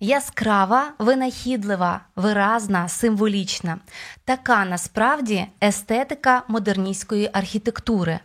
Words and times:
Яскрава, 0.00 0.92
винахідлива, 0.98 2.00
виразна, 2.16 2.88
символічна. 2.88 3.78
Така 4.24 4.64
насправді 4.64 5.46
естетика 5.64 6.42
модерністської 6.48 7.30
архітектури, 7.32 8.20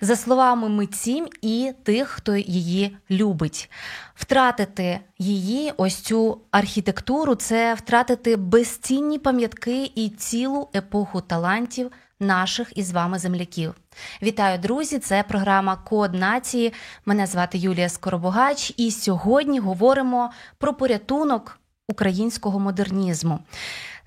за 0.00 0.16
словами 0.16 0.68
митців 0.68 1.26
і 1.42 1.72
тих, 1.82 2.08
хто 2.08 2.36
її 2.36 2.96
любить. 3.10 3.70
Втратити 4.14 5.00
її, 5.18 5.72
ось 5.76 5.96
цю 5.96 6.40
архітектуру, 6.50 7.34
це 7.34 7.74
втратити 7.74 8.36
безцінні 8.36 9.18
пам'ятки 9.18 9.90
і 9.94 10.08
цілу 10.08 10.68
епоху 10.74 11.20
талантів 11.20 11.90
наших 12.26 12.78
із 12.78 12.92
вами 12.92 13.18
земляків. 13.18 13.74
Вітаю, 14.22 14.58
друзі! 14.58 14.98
Це 14.98 15.22
програма 15.22 15.76
Код 15.76 16.14
нації. 16.14 16.72
Мене 17.06 17.26
звати 17.26 17.58
Юлія 17.58 17.88
Скоробогач, 17.88 18.74
і 18.76 18.90
сьогодні 18.90 19.58
говоримо 19.58 20.30
про 20.58 20.74
порятунок 20.74 21.58
українського 21.88 22.60
модернізму 22.60 23.38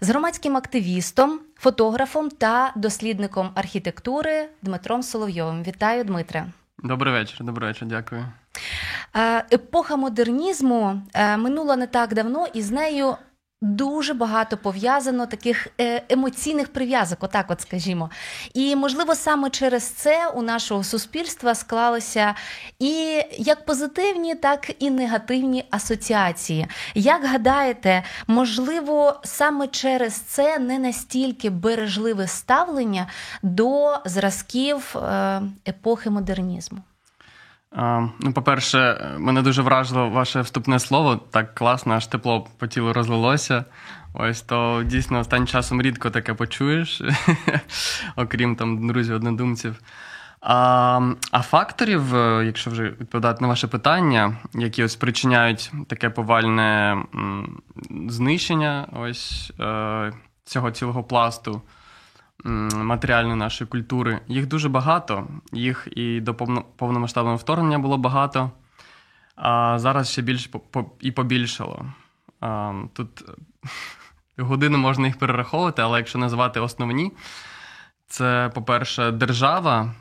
з 0.02 0.10
громадським 0.10 0.58
активістом, 0.58 1.40
фотографом 1.56 2.30
та 2.30 2.72
дослідником 2.76 3.50
архітектури 3.56 4.50
Дмитром 4.62 5.04
Соловйовим. 5.04 5.64
Вітаю, 5.64 6.04
Дмитре! 6.04 6.46
Добрий 6.84 7.14
вечір, 7.14 7.44
добрий 7.44 7.70
вечір, 7.70 7.88
дякую. 7.88 8.26
Е, 9.16 9.46
епоха 9.52 9.96
модернізму 9.96 11.02
е, 11.14 11.38
минула 11.38 11.76
не 11.76 11.88
так 11.88 12.14
давно, 12.14 12.48
і 12.54 12.62
з 12.62 12.72
нею 12.72 13.16
Дуже 13.62 14.14
багато 14.14 14.58
пов'язано 14.58 15.26
таких 15.26 15.68
е, 15.82 16.04
емоційних 16.10 16.74
прив'язок, 16.74 17.18
отак, 17.22 17.52
от 17.52 17.62
скажімо. 17.62 18.10
І 18.54 18.76
можливо, 18.76 19.16
саме 19.16 19.50
через 19.50 19.84
це 19.84 20.28
у 20.28 20.42
нашого 20.42 20.84
суспільства 20.84 21.56
склалися 21.56 22.36
і 22.80 23.22
як 23.38 23.66
позитивні, 23.66 24.36
так 24.36 24.72
і 24.80 24.90
негативні 24.90 25.66
асоціації. 25.70 26.68
Як 26.96 27.26
гадаєте, 27.26 28.04
можливо, 28.28 29.20
саме 29.24 29.68
через 29.68 30.14
це 30.14 30.60
не 30.60 30.80
настільки 30.80 31.50
бережливе 31.50 32.28
ставлення 32.28 33.08
до 33.42 33.98
зразків 34.06 34.96
е, 34.98 35.42
епохи 35.68 36.10
модернізму? 36.10 36.80
Ну, 38.20 38.34
По-перше, 38.34 39.12
мене 39.20 39.42
дуже 39.42 39.62
вражило 39.62 40.10
ваше 40.10 40.42
вступне 40.42 40.80
слово. 40.80 41.16
Так 41.32 41.56
класно, 41.56 41.94
аж 41.94 42.08
тепло 42.08 42.48
по 42.58 42.68
тілу 42.68 42.94
розлилося. 42.94 43.66
Ось 44.14 44.42
то 44.42 44.84
дійсно 44.86 45.20
останнім 45.20 45.48
часом 45.48 45.82
рідко 45.82 46.10
таке 46.10 46.34
почуєш, 46.34 47.02
окрім 48.16 48.56
там 48.56 48.88
друзів-однодумців. 48.88 49.76
А 50.42 51.02
а 51.32 51.42
факторів, 51.42 52.16
е, 52.16 52.46
якщо 52.46 52.72
вже 52.72 52.84
відповідати 52.84 53.42
на 53.42 53.48
ваше 53.48 53.68
питання, 53.68 54.38
які 54.54 54.84
ось 54.84 54.92
спричиняють 54.92 55.72
таке 55.88 56.10
повальне 56.10 56.98
знищення 58.08 58.88
ось 58.94 59.54
е, 59.60 60.14
цього 60.44 60.72
цілого 60.72 61.04
пласту 61.04 61.62
матеріальної 62.76 63.36
нашої 63.36 63.68
культури. 63.68 64.20
Їх 64.28 64.48
дуже 64.48 64.70
багато, 64.70 65.28
їх 65.54 65.88
і 65.96 66.22
до 66.22 66.34
повномасштабного 66.78 67.38
вторгнення 67.38 67.80
було 67.80 67.98
багато, 67.98 68.52
а 69.36 69.80
зараз 69.80 70.12
ще 70.12 70.22
більш 70.22 70.50
і 71.00 71.12
побільшало. 71.12 71.86
Тут 72.94 73.24
години 74.38 74.78
можна 74.78 75.08
їх 75.08 75.20
перераховувати, 75.20 75.82
але 75.82 75.98
якщо 75.98 76.20
називати 76.20 76.60
основні, 76.60 77.12
це, 78.08 78.52
по-перше, 78.54 79.12
держава 79.12 79.94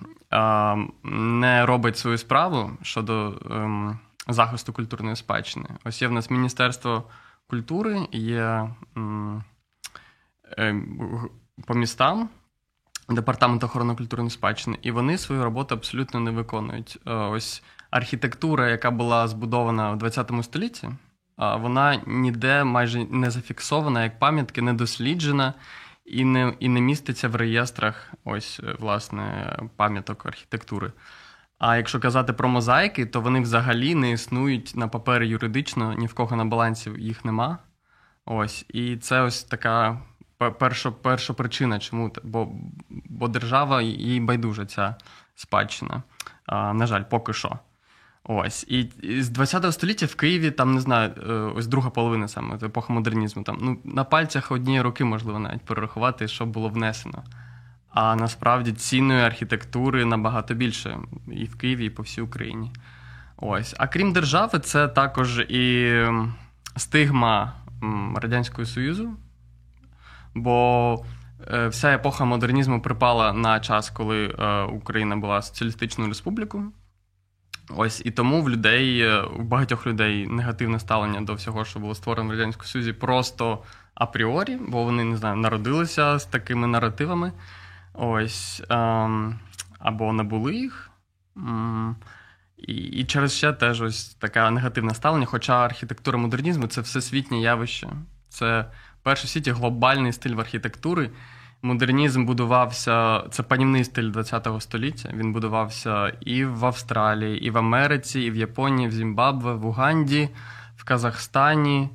не 1.03 1.67
робить 1.67 1.99
свою 1.99 2.19
справу 2.19 2.71
щодо 2.83 3.41
ем, 3.51 3.99
захисту 4.29 4.73
культурної 4.73 5.17
спадщини. 5.17 5.67
Ось 5.85 6.03
є 6.03 6.09
в 6.09 6.13
нас 6.13 6.31
Міністерство 6.31 7.05
культури, 7.47 8.07
є 8.13 8.71
ем, 8.97 9.45
по 11.65 11.75
містам 11.75 12.29
департамент 13.09 13.65
охорони 13.65 13.95
культурної 13.95 14.31
спадщини, 14.31 14.79
і 14.83 14.91
вони 14.91 15.19
свою 15.19 15.45
роботу 15.45 15.75
абсолютно 15.75 16.21
не 16.21 16.31
виконують. 16.31 16.99
Е, 17.07 17.13
ось 17.13 17.63
архітектура, 17.91 18.69
яка 18.71 18.91
була 18.91 19.29
збудована 19.29 19.93
в 19.93 19.99
20 19.99 20.33
столітті, 20.43 20.89
вона 21.39 22.03
ніде 22.07 22.65
майже 22.65 23.05
не 23.05 23.31
зафіксована 23.31 24.05
як 24.05 24.19
пам'ятки, 24.19 24.63
не 24.63 24.73
досліджена 24.73 25.55
і 26.05 26.25
не 26.25 26.55
і 26.61 26.69
не 26.69 26.81
міститься 26.81 27.29
в 27.29 27.37
реєстрах 27.37 28.13
ось 28.25 28.61
е, 28.65 28.77
власне 28.79 29.57
пам'яток 29.77 30.27
архітектури. 30.27 30.93
А 31.59 31.77
якщо 31.77 32.01
казати 32.01 32.33
про 32.33 32.49
мозаїки, 32.49 33.07
то 33.07 33.21
вони 33.21 33.41
взагалі 33.41 33.95
не 33.95 34.11
існують 34.11 34.77
на 34.77 34.89
папері 34.89 35.29
юридично, 35.29 35.93
ні 35.93 36.07
в 36.07 36.15
кого 36.15 36.37
на 36.37 36.45
балансі 36.45 36.91
їх 36.99 37.25
нема. 37.25 37.59
Ось, 38.25 38.67
і 38.69 38.97
це 38.97 39.21
ось 39.21 39.45
така 39.45 40.03
перша 40.39 40.91
перша 40.91 41.33
причина, 41.33 41.79
чому 41.79 42.13
бо 42.23 42.49
бо 42.91 43.29
держава 43.29 43.83
їй 43.83 44.21
байдужа 44.21 44.67
ця 44.67 44.95
спадщина. 45.35 46.03
А, 46.47 46.73
На 46.73 46.87
жаль, 46.87 47.03
поки 47.03 47.33
що. 47.33 47.59
Ось. 48.29 48.67
І, 48.69 48.81
і 49.03 49.23
з 49.23 49.31
20 49.31 49.75
століття 49.75 50.07
в 50.07 50.15
Києві, 50.15 50.51
там 50.51 50.75
не 50.75 50.81
знаю, 50.81 51.11
е, 51.29 51.33
ось 51.33 51.67
друга 51.67 51.91
половина 51.91 52.29
саме 52.29 52.55
епоха 52.55 52.93
модернізму. 52.93 53.43
Там 53.43 53.59
ну 53.61 53.79
на 53.85 54.05
пальцях 54.05 54.53
однієї 54.53 54.83
руки 54.83 55.05
можливо 55.05 55.39
навіть 55.39 55.63
перерахувати, 55.63 56.29
що 56.29 56.47
було 56.47 56.69
внесено. 56.69 57.25
А 57.91 58.17
насправді 58.17 58.73
цінної 58.73 59.21
архітектури 59.21 60.05
набагато 60.05 60.55
більше 60.55 60.99
і 61.33 61.45
в 61.45 61.57
Києві, 61.57 61.87
і 61.87 61.91
по 61.91 62.03
всій 62.03 62.21
Україні. 62.21 62.73
Ось. 63.37 63.75
А 63.79 63.87
крім 63.87 64.13
держави, 64.13 64.59
це 64.59 64.89
також 64.89 65.39
і 65.39 65.97
стигма 66.77 67.53
Радянського 68.17 68.67
Союзу, 68.67 69.17
бо 70.37 70.97
е, 71.53 71.69
вся 71.69 71.95
епоха 71.95 72.25
модернізму 72.25 72.83
припала 72.83 73.33
на 73.33 73.61
час, 73.61 73.91
коли 73.91 74.27
е, 74.27 74.63
Україна 74.63 75.17
була 75.17 75.43
соціалістичною 75.43 76.09
республікою. 76.09 76.73
Ось 77.77 78.03
і 78.05 78.11
тому 78.11 78.43
в 78.43 78.51
людей, 78.51 79.01
е, 79.01 79.21
у 79.21 79.43
багатьох 79.43 79.87
людей 79.87 80.27
негативне 80.27 80.81
ставлення 80.81 81.21
до 81.21 81.35
всього, 81.35 81.65
що 81.65 81.81
було 81.81 81.95
створено 81.95 82.29
в 82.29 82.33
Радянському 82.33 82.69
Союзі, 82.69 82.93
просто 82.93 83.63
апріорі, 83.95 84.59
бо 84.69 84.85
вони 84.85 85.05
не 85.05 85.17
знаю, 85.17 85.37
народилися 85.37 86.19
з 86.19 86.25
такими 86.25 86.67
наративами. 86.67 87.33
Ось 87.95 88.63
ем, 88.69 89.39
або 89.79 90.13
не 90.13 90.23
були 90.23 90.55
їх. 90.55 90.91
І 92.57 92.75
і 92.75 93.05
через 93.05 93.33
ще 93.33 93.53
теж 93.53 93.83
ось 93.83 94.15
таке 94.15 94.51
негативне 94.51 94.95
ставлення. 94.95 95.27
Хоча 95.27 95.65
архітектура 95.65 96.19
модернізму 96.19 96.67
це 96.67 96.81
всесвітнє 96.81 97.41
явище. 97.41 97.89
Це 98.29 98.71
перший 99.07 99.31
світі 99.31 99.51
глобальний 99.51 100.13
стиль 100.13 100.35
в 100.35 100.41
архітектури. 100.41 101.11
Модернізм 101.63 102.27
будувався, 102.27 103.25
це 103.31 103.43
панівний 103.43 103.85
стиль 103.85 104.13
ХХ 104.13 104.63
століття. 104.63 105.11
Він 105.15 105.33
будувався 105.33 106.09
і 106.21 106.45
в 106.45 106.65
Австралії, 106.65 107.47
і 107.47 107.51
в 107.51 107.59
Америці, 107.59 108.21
і 108.21 108.31
в 108.31 108.37
Японії, 108.37 108.89
в 108.89 108.93
Зімбабве, 108.93 109.55
в 109.55 109.67
Уганді, 109.67 110.29
в 110.77 110.85
Казахстані, 110.85 111.89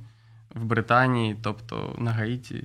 в 0.55 0.65
Британії, 0.65 1.37
тобто 1.43 1.95
на 1.97 2.11
Гаїті. 2.11 2.63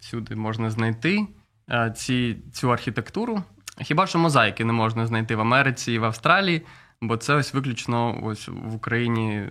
Всюди 0.00 0.36
можна 0.36 0.70
знайти 0.70 1.26
е, 1.70 1.92
ці, 1.96 2.36
цю 2.52 2.72
архітектуру. 2.72 3.42
Хіба 3.80 4.06
що 4.06 4.18
мозаїки 4.18 4.64
не 4.64 4.72
можна 4.72 5.06
знайти 5.06 5.36
в 5.36 5.40
Америці 5.40 5.92
і 5.92 5.98
в 5.98 6.04
Австралії, 6.04 6.62
бо 7.00 7.16
це 7.16 7.34
ось 7.34 7.54
виключно 7.54 8.24
ось 8.24 8.48
в 8.48 8.74
Україні 8.74 9.34
е, 9.34 9.50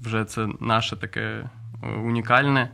вже 0.00 0.24
це 0.24 0.48
наше 0.60 0.96
таке 0.96 1.20
е, 1.20 1.48
унікальне. 1.86 2.70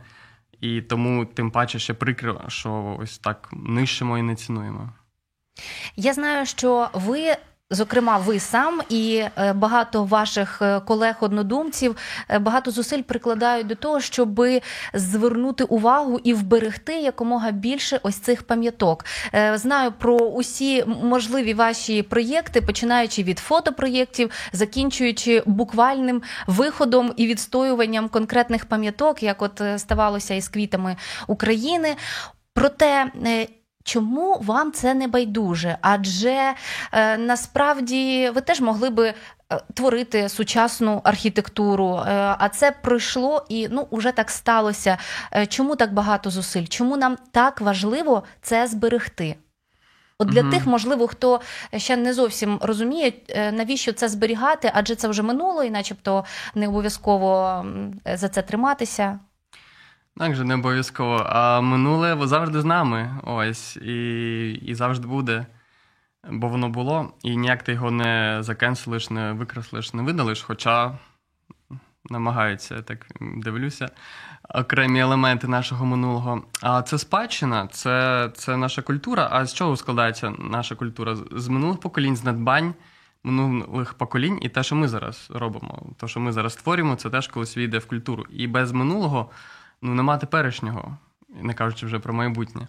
І 0.61 0.81
тому 0.81 1.25
тим 1.25 1.51
паче 1.51 1.79
ще 1.79 1.93
прикро, 1.93 2.41
що 2.47 2.97
ось 2.99 3.17
так 3.17 3.49
нищимо 3.51 4.17
і 4.17 4.21
не 4.21 4.35
цінуємо. 4.35 4.93
Я 5.95 6.13
знаю, 6.13 6.45
що 6.45 6.89
ви 6.93 7.35
Зокрема, 7.71 8.17
ви 8.17 8.39
сам 8.39 8.81
і 8.89 9.23
е, 9.37 9.53
багато 9.53 10.03
ваших 10.03 10.61
е, 10.61 10.79
колег-однодумців 10.79 11.95
е, 12.29 12.39
багато 12.39 12.71
зусиль 12.71 13.01
прикладають 13.01 13.67
до 13.67 13.75
того, 13.75 13.99
щоб 13.99 14.41
звернути 14.93 15.63
увагу 15.63 16.19
і 16.23 16.33
вберегти 16.33 16.93
якомога 16.93 17.51
більше 17.51 17.99
ось 18.03 18.15
цих 18.15 18.43
пам'яток. 18.43 19.05
Знаю 19.53 19.91
про 19.91 20.17
усі 20.17 20.85
можливі 20.85 21.53
ваші 21.53 22.03
проєкти, 22.03 22.61
починаючи 22.61 23.23
від 23.23 23.39
фотопроєктів, 23.39 24.31
закінчуючи 24.53 25.43
буквальним 25.45 26.21
виходом 26.47 27.13
і 27.15 27.27
відстоюванням 27.27 28.09
конкретних 28.09 28.65
пам'яток, 28.65 29.23
як 29.23 29.41
от 29.41 29.61
ставалося 29.77 30.33
із 30.33 30.47
квітами 30.47 30.95
України. 31.27 31.95
Проте 32.53 33.11
Чому 33.83 34.37
вам 34.41 34.71
це 34.71 34.93
не 34.93 35.07
байдуже? 35.07 35.77
Адже 35.81 36.53
е, 36.91 37.17
насправді 37.17 38.29
ви 38.35 38.41
теж 38.41 38.61
могли 38.61 38.89
би 38.89 39.07
е, 39.07 39.13
творити 39.73 40.29
сучасну 40.29 41.01
архітектуру. 41.03 41.95
Е, 41.95 42.35
а 42.39 42.49
це 42.49 42.71
пройшло 42.71 43.45
і 43.49 43.67
ну 43.71 43.87
уже 43.89 44.11
так 44.11 44.29
сталося. 44.31 44.97
Е, 45.33 45.45
чому 45.45 45.75
так 45.75 45.93
багато 45.93 46.29
зусиль? 46.29 46.65
Чому 46.65 46.97
нам 46.97 47.17
так 47.31 47.61
важливо 47.61 48.23
це 48.41 48.67
зберегти? 48.67 49.35
От 50.21 50.27
для 50.27 50.41
Мгм. 50.41 50.51
тих, 50.51 50.65
можливо, 50.67 51.07
хто 51.07 51.41
ще 51.77 51.97
не 51.97 52.13
зовсім 52.13 52.59
розуміє, 52.61 53.13
е, 53.29 53.51
навіщо 53.51 53.93
це 53.93 54.09
зберігати, 54.09 54.71
адже 54.73 54.95
це 54.95 55.07
вже 55.07 55.23
минуло, 55.23 55.63
і 55.63 55.69
начебто 55.69 56.25
не 56.55 56.67
обов'язково 56.67 57.65
за 58.13 58.29
це 58.29 58.41
триматися. 58.41 59.19
Так 60.19 60.35
же 60.35 60.43
не 60.43 60.53
обов'язково. 60.53 61.25
А 61.29 61.61
минуле 61.61 62.27
завжди 62.27 62.61
з 62.61 62.65
нами. 62.65 63.19
Ось. 63.23 63.77
І, 63.77 64.51
і 64.51 64.75
завжди 64.75 65.07
буде. 65.07 65.45
Бо 66.31 66.47
воно 66.47 66.69
було, 66.69 67.13
і 67.23 67.37
ніяк 67.37 67.63
ти 67.63 67.73
його 67.73 67.91
не 67.91 68.37
закенселиш, 68.41 69.09
не 69.09 69.31
викреслиш, 69.31 69.93
не 69.93 70.03
видалиш, 70.03 70.41
хоча 70.41 70.97
намагаються, 72.09 72.75
я 72.75 72.81
так 72.81 73.07
дивлюся, 73.21 73.89
окремі 74.55 74.99
елементи 74.99 75.47
нашого 75.47 75.85
минулого. 75.85 76.43
А 76.61 76.81
це 76.81 76.97
спадщина, 76.97 77.67
це, 77.67 78.29
це 78.35 78.57
наша 78.57 78.81
культура. 78.81 79.27
А 79.31 79.45
з 79.45 79.53
чого 79.53 79.77
складається 79.77 80.33
наша 80.39 80.75
культура? 80.75 81.15
З- 81.31 81.47
минулих 81.47 81.79
поколінь, 81.79 82.15
з 82.15 82.23
надбань 82.23 82.73
минулих 83.23 83.93
поколінь, 83.93 84.39
і 84.41 84.49
те, 84.49 84.63
що 84.63 84.75
ми 84.75 84.87
зараз 84.87 85.27
робимо. 85.33 85.81
Те, 85.97 86.07
що 86.07 86.19
ми 86.19 86.31
зараз 86.31 86.53
створюємо, 86.53 86.95
це 86.95 87.09
теж 87.09 87.27
колись 87.27 87.57
війде 87.57 87.77
в 87.77 87.87
культуру. 87.87 88.25
І 88.29 88.47
без 88.47 88.71
минулого 88.71 89.29
ну, 89.81 89.93
нема 89.93 90.17
теперішнього, 90.17 90.97
не 91.29 91.53
кажучи 91.53 91.85
вже 91.85 91.99
про 91.99 92.13
майбутнє. 92.13 92.67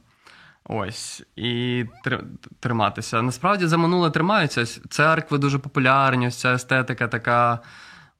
Ось, 0.65 1.23
і 1.37 1.85
тр- 2.05 2.25
триматися. 2.61 3.23
Насправді 3.23 3.67
за 3.67 3.77
минуле 3.77 4.11
тримаються. 4.11 4.67
Церкви 4.67 5.39
дуже 5.39 5.59
популярні, 5.59 6.27
ось 6.29 6.41
ця 6.41 6.55
естетика 6.55 7.09
така 7.09 7.59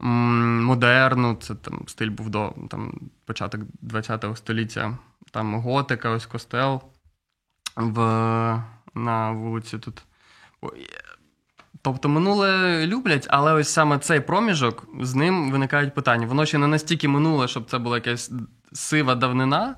м, 0.03 0.65
модерну. 0.65 1.35
Це 1.35 1.55
там 1.55 1.85
стиль 1.87 2.11
був 2.11 2.31
до 2.31 2.55
там, 2.71 3.01
початок 3.25 3.61
ХХ 3.93 4.37
століття. 4.37 4.99
Там 5.31 5.55
готика, 5.61 6.11
ось 6.11 6.27
костел 6.27 6.83
в, 7.77 7.99
на 8.95 9.31
вулиці 9.31 9.79
тут. 9.79 10.03
Тобто 11.83 12.09
минуле 12.09 12.87
люблять, 12.87 13.27
але 13.31 13.53
ось 13.53 13.69
саме 13.69 13.99
цей 13.99 14.21
проміжок, 14.21 14.87
з 15.01 15.15
ним 15.15 15.53
виникають 15.53 15.95
питання. 15.95 16.27
Воно 16.27 16.47
ще 16.47 16.59
не 16.59 16.67
настільки 16.67 17.09
минуле, 17.09 17.49
щоб 17.49 17.71
це 17.71 17.79
була 17.79 17.97
якась 17.97 18.33
сива 18.73 19.15
давнина, 19.15 19.77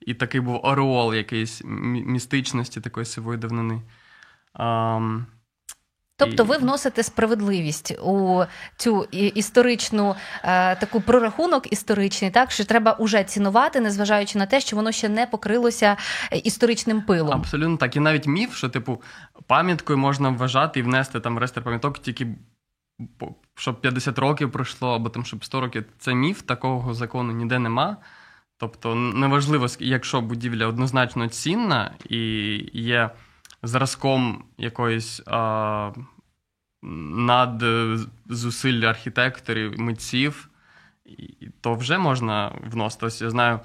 і 0.00 0.14
такий 0.14 0.40
був 0.40 0.60
ореол 0.62 1.14
якийсь 1.14 1.62
містичності 1.64 2.80
такої 2.80 3.06
сивої 3.06 3.38
давнини. 3.38 3.82
Ам, 4.52 5.26
Тобто 6.20 6.44
ви 6.44 6.56
вносите 6.56 7.02
справедливість 7.02 7.98
у 8.02 8.44
цю 8.76 9.04
історичну 9.12 10.14
е, 10.42 10.76
таку 10.76 11.00
прорахунок 11.00 11.72
історичний, 11.72 12.30
так 12.30 12.50
що 12.50 12.64
треба 12.64 12.92
уже 12.92 13.24
цінувати, 13.24 13.80
незважаючи 13.80 14.38
на 14.38 14.46
те, 14.46 14.60
що 14.60 14.76
воно 14.76 14.92
ще 14.92 15.08
не 15.08 15.26
покрилося 15.26 15.96
е, 16.32 16.38
історичним 16.38 17.02
пилом. 17.02 17.34
Абсолютно 17.34 17.76
так. 17.76 17.96
І 17.96 18.00
навіть 18.00 18.26
міф, 18.26 18.56
що, 18.56 18.68
типу, 18.68 19.02
пам'яткою 19.46 19.98
можна 19.98 20.28
вважати 20.28 20.80
і 20.80 20.82
внести 20.82 21.20
там 21.20 21.38
реєстр 21.38 21.62
пам'яток 21.62 21.98
тільки 21.98 22.26
щоб 23.54 23.80
50 23.80 24.18
років 24.18 24.52
пройшло, 24.52 24.94
або 24.94 25.08
там 25.08 25.24
щоб 25.24 25.44
100 25.44 25.60
років. 25.60 25.84
Це 25.98 26.14
міф, 26.14 26.42
такого 26.42 26.94
закону 26.94 27.32
ніде 27.32 27.58
нема. 27.58 27.96
Тобто, 28.60 28.94
неважливо, 28.94 29.66
якщо 29.78 30.20
будівля 30.20 30.66
однозначно 30.66 31.28
цінна 31.28 31.94
і 32.08 32.18
є 32.72 33.10
зразком 33.62 34.44
якоїсь 34.58 35.22
а, 35.26 35.92
над 36.82 37.62
е, 37.62 37.98
зусиль 38.26 38.80
архітекторів, 38.80 39.80
митців, 39.80 40.50
то 41.60 41.74
вже 41.74 41.98
можна 41.98 42.52
вносити. 42.70 43.06
Ось 43.06 43.22
я 43.22 43.30
знаю, 43.30 43.60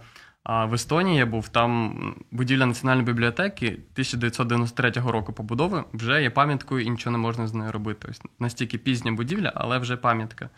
в 0.46 0.74
Естонії 0.74 1.18
я 1.18 1.26
був 1.26 1.50
там 1.50 1.96
будівля 2.32 2.66
Національної 2.66 3.06
бібліотеки 3.06 3.68
1993 3.68 4.92
року 4.92 5.34
побудови 5.34 5.84
вже 5.94 6.22
є 6.22 6.30
пам'яткою 6.30 6.86
і 6.86 6.90
нічого 6.90 7.12
не 7.12 7.18
можна 7.18 7.48
з 7.48 7.54
нею 7.54 7.72
робити. 7.72 8.08
Ось 8.12 8.22
настільки 8.40 8.78
пізня 8.78 9.12
будівля, 9.12 9.52
але 9.56 9.78
вже 9.78 9.98
пам'ятка. 9.98 10.50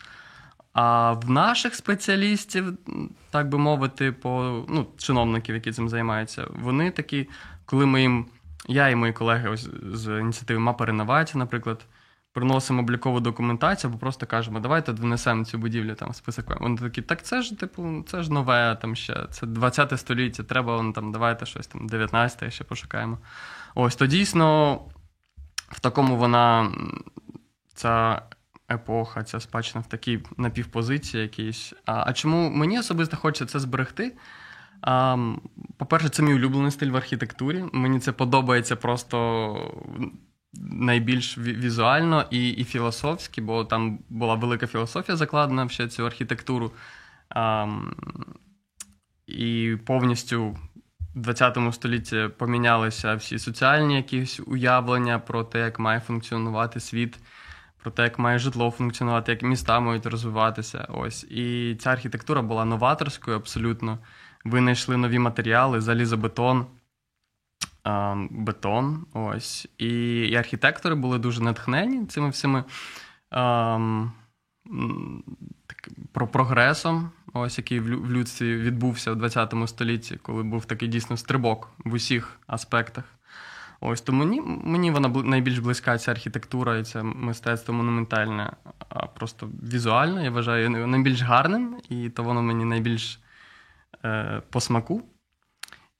А 0.80 1.12
в 1.12 1.30
наших 1.30 1.74
спеціалістів, 1.74 2.78
так 3.30 3.48
би 3.48 3.58
мовити, 3.58 4.12
по 4.12 4.64
ну, 4.68 4.86
чиновників, 4.96 5.54
які 5.54 5.72
цим 5.72 5.88
займаються, 5.88 6.46
вони 6.50 6.90
такі, 6.90 7.28
коли 7.64 7.86
ми 7.86 8.00
їм, 8.00 8.26
я 8.68 8.88
і 8.88 8.94
мої 8.94 9.12
колеги 9.12 9.48
ось 9.48 9.68
з 9.92 10.20
ініціативи 10.20 10.60
Мапа 10.60 10.86
реновації, 10.86 11.38
наприклад, 11.38 11.86
приносимо 12.32 12.82
облікову 12.82 13.20
документацію, 13.20 13.90
або 13.90 13.98
просто 13.98 14.26
кажемо, 14.26 14.60
давайте 14.60 14.92
внесемо 14.92 15.44
цю 15.44 15.58
будівлю 15.58 15.94
там 15.94 16.10
в 16.10 16.14
список. 16.16 16.60
Вони 16.60 16.76
такі, 16.76 17.02
так 17.02 17.22
це 17.22 17.42
ж 17.42 17.58
типу, 17.58 18.04
це 18.06 18.22
ж 18.22 18.32
нове, 18.32 18.78
там 18.82 18.96
ще 18.96 19.26
це 19.30 19.46
20 19.46 20.00
століття, 20.00 20.42
треба 20.42 20.76
вон, 20.76 20.92
там, 20.92 21.12
давайте 21.12 21.46
щось 21.46 21.66
там 21.66 21.86
19 21.86 22.52
ще 22.52 22.64
пошукаємо. 22.64 23.18
Ось 23.74 23.96
то 23.96 24.06
дійсно 24.06 24.74
в 25.56 25.80
такому 25.80 26.16
вона 26.16 26.72
ця 27.74 28.22
епоха, 28.70 29.24
ця 29.24 29.40
спадщина 29.40 29.80
в 29.80 29.88
такій 29.88 30.20
напівпозиції 30.36 31.22
якійсь. 31.22 31.74
А, 31.84 32.04
а 32.06 32.12
чому 32.12 32.50
мені 32.50 32.78
особисто 32.78 33.16
хочеться 33.16 33.46
це 33.46 33.60
зберегти? 33.60 34.16
А, 34.80 35.16
по-перше, 35.76 36.08
це 36.08 36.22
мій 36.22 36.34
улюблений 36.34 36.70
стиль 36.70 36.90
в 36.90 36.96
архітектурі. 36.96 37.64
Мені 37.72 38.00
це 38.00 38.12
подобається 38.12 38.76
просто 38.76 39.56
найбільш 40.70 41.38
візуально 41.38 42.24
і, 42.30 42.48
і 42.50 42.64
філософськи, 42.64 43.40
бо 43.40 43.64
там 43.64 43.98
була 44.08 44.34
велика 44.34 44.66
філософія 44.66 45.16
закладена 45.16 45.64
в 45.64 45.88
цю 45.88 46.06
архітектуру. 46.06 46.72
А, 47.28 47.66
і 49.26 49.76
повністю 49.86 50.56
в 51.14 51.20
20 51.20 51.58
столітті 51.72 52.28
помінялися 52.38 53.14
всі 53.14 53.38
соціальні 53.38 53.96
якісь 53.96 54.40
уявлення 54.46 55.18
про 55.18 55.44
те, 55.44 55.58
як 55.58 55.78
має 55.78 56.00
функціонувати 56.00 56.80
світ, 56.80 57.18
про 57.82 57.90
те, 57.90 58.02
як 58.02 58.18
має 58.18 58.38
житло 58.38 58.70
функціонувати, 58.70 59.32
як 59.32 59.42
міста 59.42 59.80
мають 59.80 60.06
розвиватися. 60.06 60.86
Ось. 60.88 61.24
І 61.24 61.76
ця 61.80 61.90
архітектура 61.90 62.42
була 62.42 62.64
новаторською 62.64 63.36
абсолютно. 63.36 63.98
Винайшли 64.44 64.96
нові 64.96 65.18
матеріали, 65.18 65.80
залізобетон, 65.80 66.66
бетон. 68.30 69.06
Ось. 69.12 69.68
І, 69.78 70.18
і 70.18 70.34
архітектори 70.36 70.94
були 70.94 71.18
дуже 71.18 71.42
натхнені 71.42 72.06
цими 72.06 72.30
всіми 72.30 72.64
так, 75.66 75.88
про 76.12 76.28
прогресом, 76.28 77.10
ось 77.32 77.58
який 77.58 77.80
в 77.80 78.10
людстві 78.10 78.56
відбувся 78.56 79.12
в 79.12 79.16
20 79.16 79.54
столітті, 79.66 80.16
коли 80.16 80.42
був 80.42 80.64
такий 80.64 80.88
дійсно 80.88 81.16
стрибок 81.16 81.70
в 81.78 81.92
усіх 81.92 82.40
аспектах. 82.46 83.17
Ось 83.80 84.00
то 84.00 84.12
мені, 84.12 84.40
мені 84.44 84.90
вона 84.90 85.08
найбільш 85.08 85.58
близька 85.58 85.98
ця 85.98 86.10
архітектура 86.10 86.78
і 86.78 86.84
це 86.84 87.02
мистецтво 87.02 87.74
монументальне, 87.74 88.52
а 88.88 89.06
просто 89.06 89.48
візуально, 89.62 90.22
я 90.22 90.30
вважаю 90.30 90.70
найбільш 90.70 91.22
гарним, 91.22 91.76
і 91.88 92.10
то 92.10 92.22
воно 92.22 92.42
мені 92.42 92.64
найбільш 92.64 93.20
е, 94.04 94.42
по 94.50 94.60
смаку. 94.60 95.02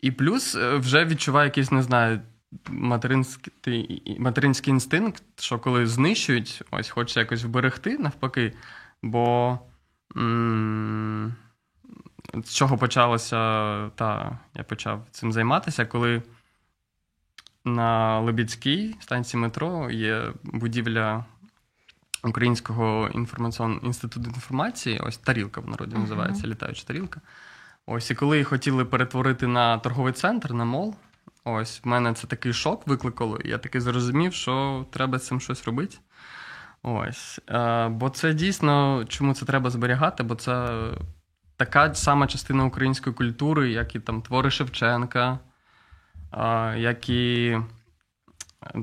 І 0.01 0.11
плюс 0.11 0.55
е, 0.55 0.77
вже 0.77 1.05
відчуваю 1.05 1.47
якийсь, 1.47 1.73
не 1.73 1.83
знаю, 1.83 2.21
материнський, 2.69 4.17
материнський 4.21 4.71
інстинкт, 4.71 5.23
що 5.41 5.59
коли 5.59 5.87
знищують, 5.87 6.63
ось 6.71 6.91
хочеться 6.91 7.21
якось 7.21 7.45
вберегти 7.45 7.99
навпаки. 7.99 8.53
Бо 9.03 9.59
м- 10.17 11.35
з 12.45 12.55
чого 12.55 12.79
почалося, 12.79 13.37
та 13.89 14.39
я 14.55 14.65
почав 14.65 15.07
цим 15.11 15.33
займатися, 15.33 15.87
коли 15.87 16.23
на 17.65 18.21
Лебідській 18.21 18.97
станції 19.01 19.41
метро 19.41 19.91
є 19.91 20.33
будівля 20.43 21.25
Українського 22.25 23.09
інформаційного 23.15 23.81
інституту 23.83 24.27
інформації, 24.27 25.01
ось 25.01 25.19
тарілка 25.19 25.61
в 25.61 25.69
народі 25.69 25.97
називається, 25.97 26.47
літаюча 26.47 26.85
тарілка. 26.87 27.21
Ось, 27.87 28.11
і 28.11 28.15
коли 28.15 28.37
її 28.37 28.45
хотіли 28.45 28.85
перетворити 28.85 29.47
на 29.47 29.79
торговий 29.79 30.13
центр, 30.13 30.53
на 30.53 30.65
мол, 30.65 30.95
ось 31.45 31.81
в 31.85 31.89
мене 31.89 32.15
це 32.15 32.27
такий 32.27 32.53
шок 32.53 32.87
викликало, 32.87 33.37
і 33.37 33.49
я 33.49 33.59
таки 33.59 33.81
зрозумів, 33.81 34.35
що 34.35 34.87
треба 34.91 35.19
з 35.19 35.27
цим 35.27 35.41
щось 35.41 35.65
робити. 35.65 35.97
Ось. 36.83 37.41
Е, 37.51 37.89
бо 37.89 38.11
це 38.11 38.35
дійсно, 38.35 39.05
чому 39.09 39.35
це 39.35 39.45
треба 39.45 39.71
зберігати, 39.71 40.23
бо 40.23 40.35
це 40.35 40.85
така 41.57 41.95
сама 41.95 42.27
частина 42.27 42.65
української 42.65 43.17
культури, 43.17 43.71
як 43.71 43.95
і 43.95 44.01
там 44.01 44.23
твори 44.23 44.51
Шевченка, 44.51 45.39
як 46.77 47.09
і 47.09 47.59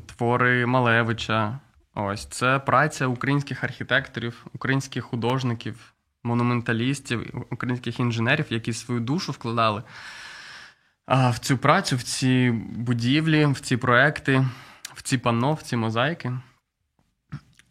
твори 0.05 0.65
Малевича. 0.65 1.59
Ось 1.95 2.25
це 2.25 2.59
праця 2.59 3.07
українських 3.07 3.63
архітекторів, 3.63 4.45
українських 4.53 5.03
художників, 5.03 5.93
монументалістів, 6.23 7.45
українських 7.51 7.99
інженерів, 7.99 8.45
які 8.49 8.73
свою 8.73 8.99
душу 8.99 9.31
вкладали 9.31 9.83
в 11.07 11.39
цю 11.39 11.57
працю, 11.57 11.95
в 11.95 12.03
ці 12.03 12.51
будівлі, 12.75 13.45
в 13.45 13.59
ці 13.59 13.77
проекти, 13.77 14.45
в 14.93 15.01
ці 15.01 15.17
панно, 15.17 15.53
в 15.53 15.61
ці 15.61 15.75
мозаїки. 15.75 16.33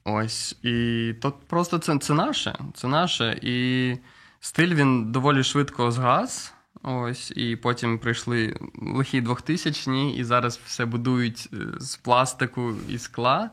Ось. 0.05 0.57
І 0.63 1.15
то 1.23 1.33
просто 1.33 1.79
це 1.79 1.99
це 1.99 2.15
наше. 2.15 2.59
Це 2.75 2.89
наше. 2.89 3.39
І 3.43 3.97
стиль 4.41 4.75
він 4.75 5.13
доволі 5.13 5.45
швидко 5.45 5.91
згас. 5.91 6.54
Ось, 6.87 7.33
і 7.37 7.57
потім 7.57 7.99
прийшли 7.99 8.57
лихі 8.83 9.23
2000-ні, 9.23 10.17
і 10.17 10.25
зараз 10.25 10.61
все 10.67 10.85
будують 10.85 11.49
е, 11.53 11.57
з 11.81 11.97
пластику 11.97 12.75
і 12.89 12.99
скла. 12.99 13.51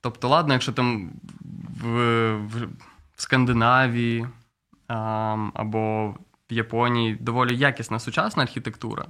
Тобто, 0.00 0.28
ладно, 0.28 0.52
якщо 0.52 0.72
там 0.72 1.10
в, 1.82 1.86
в, 2.36 2.68
Скандинавії 3.16 4.26
а, 4.88 4.96
або 5.54 6.14
в 6.50 6.52
Японії 6.52 7.14
доволі 7.14 7.56
якісна 7.56 7.98
сучасна 7.98 8.42
архітектура. 8.42 9.06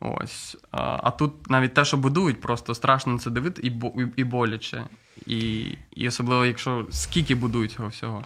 Ось. 0.00 0.56
А, 0.70 1.00
а 1.02 1.10
тут 1.10 1.50
навіть 1.50 1.74
те, 1.74 1.84
що 1.84 1.96
будують, 1.96 2.40
просто 2.40 2.74
страшно 2.74 3.18
це 3.18 3.30
дивити 3.30 3.62
і 3.62 3.68
і, 3.68 4.06
і 4.16 4.24
боляче. 4.24 4.84
І, 5.26 5.60
І 5.90 6.08
особливо, 6.08 6.46
якщо 6.46 6.86
скільки 6.90 7.34
будують 7.34 7.72
цього 7.72 7.88
всього. 7.88 8.24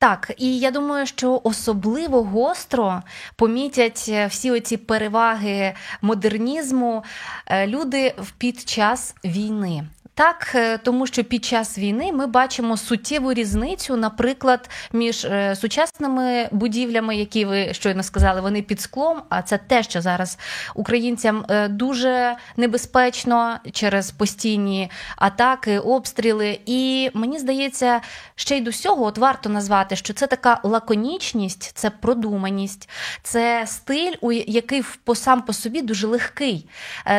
Так, 0.00 0.32
і 0.36 0.58
я 0.58 0.70
думаю, 0.70 1.06
що 1.06 1.40
особливо 1.44 2.22
гостро 2.22 3.02
помітять 3.36 4.06
е, 4.08 4.26
всі 4.26 4.50
оці 4.50 4.76
переваги 4.76 5.74
модернізму 6.02 7.04
е, 7.46 7.66
люди 7.66 8.14
під 8.38 8.60
час 8.60 9.14
війни. 9.24 9.84
Так, 10.20 10.52
е, 10.54 10.78
тому 10.78 11.06
що 11.06 11.24
під 11.24 11.44
час 11.44 11.78
війни 11.78 12.12
ми 12.12 12.26
бачимо 12.26 12.76
суттєву 12.76 13.32
різницю, 13.32 13.96
наприклад, 13.96 14.70
між 14.92 15.24
е, 15.24 15.56
сучасними 15.56 16.48
будівлями, 16.52 17.16
які 17.16 17.44
ви 17.44 17.74
щойно 17.74 18.02
сказали, 18.02 18.40
вони 18.40 18.62
під 18.62 18.80
склом. 18.80 19.22
А 19.28 19.42
це 19.42 19.58
те, 19.58 19.82
що 19.82 20.00
зараз 20.00 20.38
українцям 20.74 21.44
е, 21.48 21.68
дуже 21.68 22.36
небезпечно 22.56 23.58
через 23.72 24.10
постійні 24.10 24.90
атаки, 25.16 25.78
обстріли. 25.78 26.60
І 26.66 27.10
мені 27.14 27.38
здається, 27.38 28.00
ще 28.34 28.56
й 28.56 28.60
до 28.60 28.70
всього 28.70 29.04
от 29.04 29.18
варто 29.18 29.48
назвати, 29.48 29.96
що 29.96 30.12
це 30.12 30.26
така 30.26 30.60
лаконічність, 30.62 31.72
це 31.74 31.90
продуманість, 31.90 32.88
це 33.22 33.64
стиль, 33.66 34.14
який 34.46 34.82
по 35.04 35.14
сам 35.14 35.42
по 35.42 35.52
собі 35.52 35.82
дуже 35.82 36.06
легкий. 36.06 36.68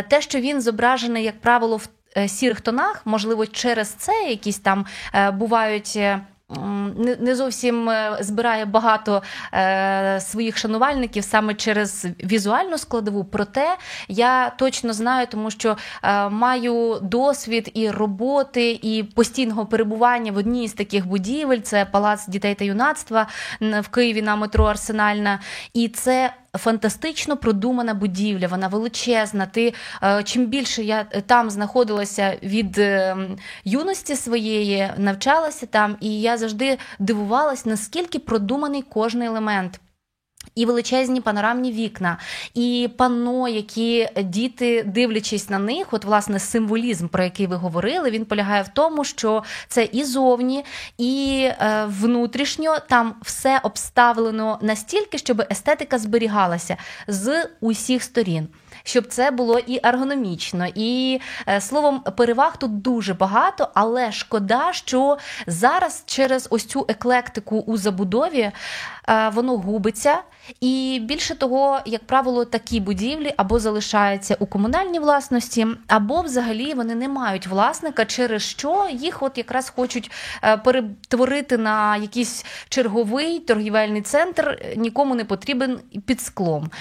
Те, 0.10 0.22
що 0.22 0.40
він 0.40 0.62
зображений, 0.62 1.24
як 1.24 1.42
правило, 1.42 1.78
в 1.78 1.88
сірих 2.28 2.62
тонах, 2.62 3.02
можливо, 3.06 3.48
через 3.48 3.90
це 3.90 4.14
якісь 4.30 4.60
там 4.60 4.86
е, 5.14 5.32
бувають. 5.32 5.94
Е, 5.96 6.22
не 7.20 7.36
зовсім 7.36 7.92
збирає 8.20 8.66
багато 8.66 9.22
своїх 10.20 10.58
шанувальників 10.58 11.24
саме 11.24 11.54
через 11.54 12.08
візуальну 12.24 12.78
складову. 12.78 13.24
Проте 13.24 13.78
я 14.08 14.50
точно 14.50 14.94
знаю, 14.94 15.28
тому 15.30 15.52
що 15.52 15.78
маю 16.30 17.00
досвід 17.02 17.72
і 17.74 17.90
роботи, 17.90 18.80
і 18.82 19.04
постійного 19.04 19.66
перебування 19.66 20.32
в 20.32 20.38
одній 20.38 20.68
з 20.68 20.74
таких 20.74 21.08
будівель. 21.08 21.60
Це 21.60 21.86
палац 21.86 22.28
дітей 22.28 22.56
та 22.56 22.66
юнацтва 22.66 23.28
в 23.62 23.88
Києві 23.88 24.22
на 24.22 24.36
метро 24.36 24.66
Арсенальна. 24.66 25.40
І 25.74 25.88
це 25.88 26.34
фантастично 26.58 27.38
продумана 27.38 27.94
будівля, 27.94 28.48
вона 28.48 28.68
величезна. 28.68 29.46
Ти 29.46 29.74
е, 30.04 30.24
чим 30.24 30.46
більше 30.46 30.84
я 30.84 31.06
е, 31.12 31.22
там 31.22 31.50
знаходилася 31.50 32.38
від 32.44 32.78
е, 32.78 33.18
юності 33.66 34.16
своєї, 34.16 34.90
навчалася 34.98 35.66
там, 35.66 35.98
і 36.00 36.22
я 36.22 36.38
завжди 36.38 36.78
дивувалась, 37.00 37.66
наскільки 37.66 38.20
продуманий 38.20 38.82
кожний 38.82 39.28
елемент. 39.28 39.80
І 40.56 40.66
величезні 40.66 41.22
панорамні 41.22 41.72
вікна, 41.72 42.18
і 42.54 42.90
панно, 42.98 43.48
які 43.48 44.10
діти, 44.24 44.84
дивлячись 44.84 45.50
на 45.50 45.60
них, 45.60 45.88
от 45.92 46.06
власне 46.06 46.40
символізм, 46.40 47.08
про 47.08 47.24
який 47.24 47.48
ви 47.48 47.56
говорили, 47.56 48.12
він 48.12 48.26
полягає 48.26 48.62
в 48.62 48.68
тому, 48.68 49.04
що 49.04 49.44
це 49.68 49.84
і 49.84 50.04
зовні, 50.04 50.66
і 50.98 51.44
е, 51.50 51.86
внутрішньо 51.88 52.78
там 52.90 53.16
все 53.22 53.60
обставлено 53.64 54.60
настільки, 54.62 55.18
щоб 55.18 55.44
естетика 55.52 55.98
зберігалася 55.98 56.78
з 57.08 57.48
усіх 57.62 58.04
сторін 58.04 58.48
щоб 58.84 59.08
це 59.08 59.32
було 59.32 59.60
і 59.60 59.80
ергономічно, 59.84 60.68
і 60.76 61.20
е, 61.48 61.62
словом, 61.62 62.00
переваг 62.00 62.58
тут 62.58 62.82
дуже 62.82 63.14
багато, 63.14 63.70
але 63.74 64.12
шкода, 64.12 64.74
що 64.74 65.18
зараз 65.48 66.04
через 66.06 66.48
ось 66.50 66.66
цю 66.66 66.86
еклектику 66.88 67.60
у 67.60 67.78
забудові 67.78 68.52
воно 69.34 69.58
губиться. 69.58 70.18
І 70.62 71.02
більше 71.04 71.36
того, 71.36 71.80
як 71.86 72.08
правило, 72.08 72.46
такі 72.46 72.80
будівлі 72.80 73.34
або 73.38 73.60
залишаються 73.60 74.36
у 74.40 74.46
комунальній 74.46 75.00
власності, 75.00 75.68
або 75.88 76.22
взагалі 76.22 76.74
вони 76.74 76.96
не 76.96 77.08
мають 77.08 77.48
власника, 77.48 78.06
через 78.06 78.44
що 78.44 78.88
їх 78.92 79.24
от 79.24 79.38
якраз 79.38 79.70
хочуть 79.70 80.12
е, 80.44 80.58
перетворити 80.58 81.58
на 81.58 81.98
якийсь 81.98 82.46
черговий 82.70 83.40
торгівельний 83.40 84.02
центр, 84.02 84.66
нікому 84.78 85.16
не 85.16 85.26
потрібен 85.26 85.80
під 86.06 86.22
склом, 86.22 86.72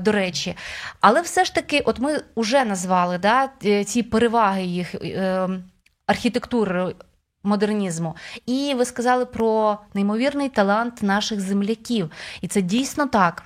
до 0.00 0.12
речі. 0.12 0.56
Але 1.00 1.20
все 1.20 1.44
ж 1.44 1.54
таки, 1.54 1.80
от 1.80 1.98
ми 1.98 2.20
вже 2.36 2.64
назвали 2.64 3.18
да, 3.18 3.48
е, 3.64 3.84
ці 3.84 4.02
переваги 4.02 4.62
їх 4.62 4.94
е, 4.94 5.48
архітектури 6.06 6.94
модернізму. 7.44 8.16
І 8.46 8.74
ви 8.76 8.84
сказали 8.84 9.26
про 9.26 9.78
неймовірний 9.94 10.48
талант 10.48 11.02
наших 11.02 11.40
земляків. 11.40 12.10
І 12.40 12.48
це 12.48 12.62
дійсно 12.62 13.06
так. 13.06 13.44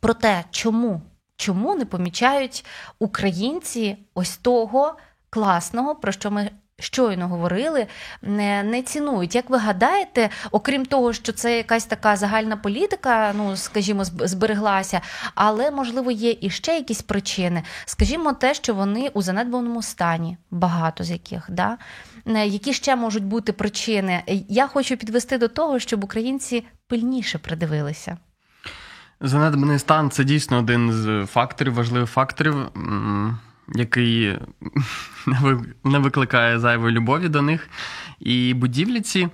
Про 0.00 0.14
те, 0.14 0.44
чому? 0.50 1.00
Чому 1.36 1.74
не 1.74 1.84
помічають 1.84 2.64
українці 2.98 3.96
ось 4.14 4.36
того 4.36 4.96
класного, 5.30 5.94
про 5.94 6.12
що 6.12 6.30
ми 6.30 6.50
щойно 6.78 7.28
говорили, 7.28 7.86
не, 8.22 8.62
не 8.62 8.82
цінують. 8.82 9.34
Як 9.34 9.50
ви 9.50 9.58
гадаєте, 9.58 10.30
окрім 10.50 10.86
того, 10.86 11.12
що 11.12 11.32
це 11.32 11.56
якась 11.56 11.84
така 11.84 12.16
загальна 12.16 12.56
політика, 12.56 13.32
ну 13.36 13.56
скажімо, 13.56 14.04
збереглася, 14.04 15.00
але 15.34 15.70
можливо 15.70 16.10
є 16.10 16.36
і 16.40 16.50
ще 16.50 16.74
якісь 16.74 17.02
причини. 17.02 17.62
Скажімо, 17.84 18.32
те, 18.32 18.54
що 18.54 18.74
вони 18.74 19.10
у 19.14 19.22
занедбаному 19.22 19.82
стані, 19.82 20.36
багато 20.50 21.04
з 21.04 21.10
яких, 21.10 21.46
да? 21.48 21.78
Е, 22.26 22.46
які 22.46 22.72
ще 22.72 22.96
можуть 22.96 23.24
бути 23.24 23.52
причини. 23.52 24.22
Я 24.48 24.66
хочу 24.66 24.96
підвести 24.96 25.38
до 25.38 25.48
того, 25.48 25.78
щоб 25.78 26.04
українці 26.04 26.64
пильніше 26.88 27.38
придивилися. 27.38 28.18
Занедбаний 29.20 29.78
стан 29.78 30.10
це 30.10 30.24
дійсно 30.24 30.58
один 30.58 30.92
з 30.92 31.26
факторів, 31.26 31.74
важливих 31.74 32.10
факторів 32.10 32.54
який 33.74 34.38
не 35.84 35.98
викликає 35.98 36.58
зайвої 36.58 36.94
любові 36.94 37.28
до 37.28 37.42
них. 37.42 37.68
І 38.20 38.54
будівлі 38.54 39.00
ці. 39.00 39.28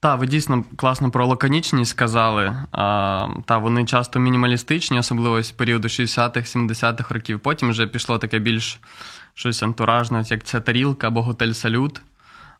Та, 0.00 0.14
ви 0.14 0.26
дійсно 0.26 0.64
класно 0.76 1.10
про 1.10 1.26
лаконічність 1.26 1.90
сказали. 1.90 2.56
А, 2.72 3.28
Та 3.44 3.58
вони 3.58 3.84
часто 3.84 4.18
мінімалістичні, 4.18 4.98
особливо 4.98 5.42
з 5.42 5.50
періоду 5.50 5.88
60-х, 5.88 6.56
70-х 6.56 7.14
років. 7.14 7.40
Потім 7.40 7.70
вже 7.70 7.86
пішло 7.86 8.18
таке 8.18 8.38
більш 8.38 8.80
щось 9.34 9.62
антуражне, 9.62 10.24
як 10.26 10.44
ця 10.44 10.60
тарілка 10.60 11.06
або 11.06 11.22
готель 11.22 11.52
Салют. 11.52 12.00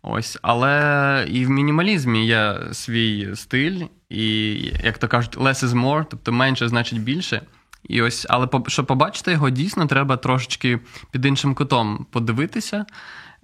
Ось, 0.02 0.38
але 0.42 1.26
і 1.30 1.46
в 1.46 1.50
мінімалізмі 1.50 2.26
є 2.26 2.58
свій 2.72 3.36
стиль, 3.36 3.82
і, 4.10 4.54
як 4.84 4.98
то 4.98 5.08
кажуть, 5.08 5.38
less 5.38 5.64
is 5.64 5.84
more, 5.84 6.04
тобто 6.10 6.32
менше 6.32 6.68
значить 6.68 7.02
більше. 7.02 7.42
І 7.88 8.02
ось, 8.02 8.26
але 8.28 8.48
щоб 8.66 8.86
побачити 8.86 9.32
його, 9.32 9.50
дійсно 9.50 9.86
треба 9.86 10.16
трошечки 10.16 10.78
під 11.10 11.24
іншим 11.26 11.54
кутом 11.54 12.06
подивитися. 12.10 12.84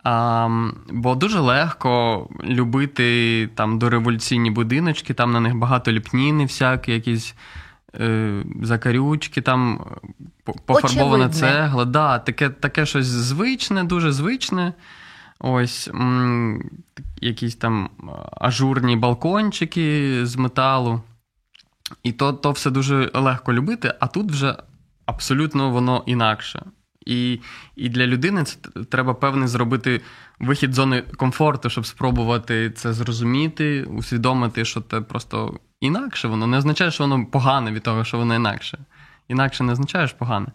А, 0.04 0.48
Бо 0.90 1.14
дуже 1.14 1.40
легко 1.40 2.28
любити 2.44 3.48
там 3.54 3.78
дореволюційні 3.78 4.50
будиночки, 4.50 5.14
там 5.14 5.32
на 5.32 5.40
них 5.40 5.54
багато 5.54 5.92
ліпніни, 5.92 6.44
всякі, 6.44 6.92
якісь 6.92 7.34
е, 8.00 8.42
закарючки, 8.62 9.40
там 9.40 9.84
пофарбована 10.66 11.28
цегла. 11.28 11.84
Да, 11.84 12.18
Таке 12.18 12.48
таке 12.50 12.86
щось 12.86 13.06
звичне, 13.06 13.84
дуже 13.84 14.12
звичне. 14.12 14.72
Ось 15.38 15.90
якісь 17.20 17.56
там 17.56 17.90
ажурні 18.40 18.96
балкончики 18.96 20.20
з 20.26 20.36
металу. 20.36 21.02
І 22.02 22.12
то 22.12 22.32
то 22.32 22.50
все 22.50 22.70
дуже 22.70 23.10
легко 23.14 23.52
любити, 23.52 23.94
а 24.00 24.06
тут 24.06 24.30
вже 24.30 24.56
абсолютно 25.06 25.70
воно 25.70 26.02
інакше. 26.06 26.62
І 27.06 27.40
і 27.76 27.88
для 27.88 28.06
людини 28.06 28.44
це 28.44 28.56
треба 28.90 29.14
певний 29.14 29.48
зробити 29.48 30.00
вихід 30.38 30.72
з 30.72 30.76
зони 30.76 31.02
комфорту, 31.16 31.70
щоб 31.70 31.86
спробувати 31.86 32.70
це 32.70 32.92
зрозуміти, 32.92 33.82
усвідомити, 33.82 34.64
що 34.64 34.80
це 34.80 35.00
просто 35.00 35.60
інакше. 35.80 36.28
Воно 36.28 36.46
не 36.46 36.58
означає, 36.58 36.90
що 36.90 37.04
воно 37.04 37.26
погане 37.26 37.72
від 37.72 37.82
того, 37.82 38.04
що 38.04 38.18
воно 38.18 38.34
інакше. 38.34 38.78
Інакше 39.28 39.64
не 39.64 39.72
означає, 39.72 40.08
що 40.08 40.18
погане. 40.18 40.46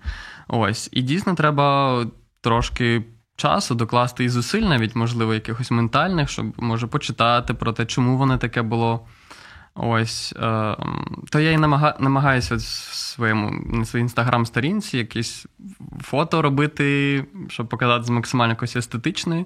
Ось. 0.47 0.89
І 0.91 1.01
дійсно 1.01 1.35
треба 1.35 2.05
трошки 2.41 3.03
часу 3.41 3.75
докласти 3.75 4.24
і 4.24 4.29
зусиль, 4.29 4.62
навіть, 4.62 4.95
можливо, 4.95 5.33
якихось 5.33 5.71
ментальних, 5.71 6.29
щоб 6.29 6.45
може 6.57 6.88
почитати 6.88 7.53
про 7.53 7.74
те, 7.74 7.86
чому 7.86 8.17
воно 8.17 8.38
таке 8.38 8.62
було. 8.62 9.05
Ось 9.75 10.33
е, 10.33 10.75
то 11.29 11.39
я 11.39 11.51
і 11.51 11.57
намага, 11.57 11.95
намагаюся 12.00 12.55
в 12.55 12.62
своєму 12.62 13.51
на 13.65 13.86
своїй 13.86 14.03
інстаграм-сторінці 14.03 14.98
якісь 14.98 15.45
фото 16.01 16.41
робити, 16.41 17.25
щоб 17.48 17.69
показати 17.69 18.03
з 18.03 18.10
максимально 18.10 18.51
якось 18.51 18.75
естетичної 18.75 19.45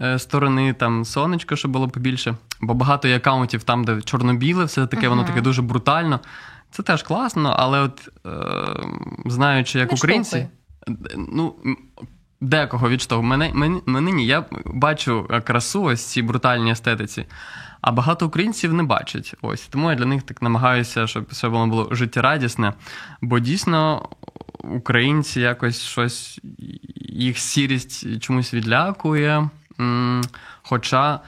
е, 0.00 0.18
сторони, 0.18 0.72
там 0.72 1.04
сонечко, 1.04 1.56
щоб 1.56 1.70
було 1.70 1.88
побільше. 1.88 2.34
Бо 2.60 2.74
багато 2.74 3.08
є 3.08 3.16
аккаунтів 3.16 3.62
там, 3.62 3.84
де 3.84 4.02
чорно-біле, 4.02 4.64
все 4.64 4.86
таке, 4.86 5.06
uh 5.06 5.10
воно 5.10 5.24
таке 5.24 5.40
дуже 5.40 5.62
брутально. 5.62 6.20
Це 6.70 6.82
теж 6.82 7.02
класно, 7.02 7.54
але 7.58 7.80
от 7.80 8.08
е, 8.26 8.30
знаючи, 9.26 9.78
як 9.78 9.90
Не 9.90 9.96
українці, 9.96 10.48
ну. 11.16 11.54
Декого 12.40 12.88
відштовхує. 12.88 13.28
Мене, 13.28 13.50
мене, 13.54 13.80
мене 13.86 14.10
ні. 14.12 14.26
Я 14.26 14.44
бачу 14.64 15.28
красу 15.44 15.82
ось 15.82 16.04
цій 16.04 16.22
брутальній 16.22 16.70
естетиці, 16.70 17.26
а 17.80 17.92
багато 17.92 18.26
українців 18.26 18.74
не 18.74 18.82
бачать. 18.82 19.34
Ось 19.42 19.66
Тому 19.66 19.90
я 19.90 19.96
для 19.96 20.04
них 20.04 20.22
так 20.22 20.42
намагаюся, 20.42 21.06
щоб 21.06 21.26
все 21.30 21.48
воно 21.48 21.66
було 21.66 21.88
життєрадісне. 21.90 22.72
Бо 23.20 23.38
дійсно 23.38 24.08
українці 24.58 25.40
якось 25.40 25.82
щось, 25.82 26.40
їх 26.96 27.38
сірість 27.38 28.20
чомусь 28.20 28.54
відлякує. 28.54 29.48
Хоча 30.62 31.20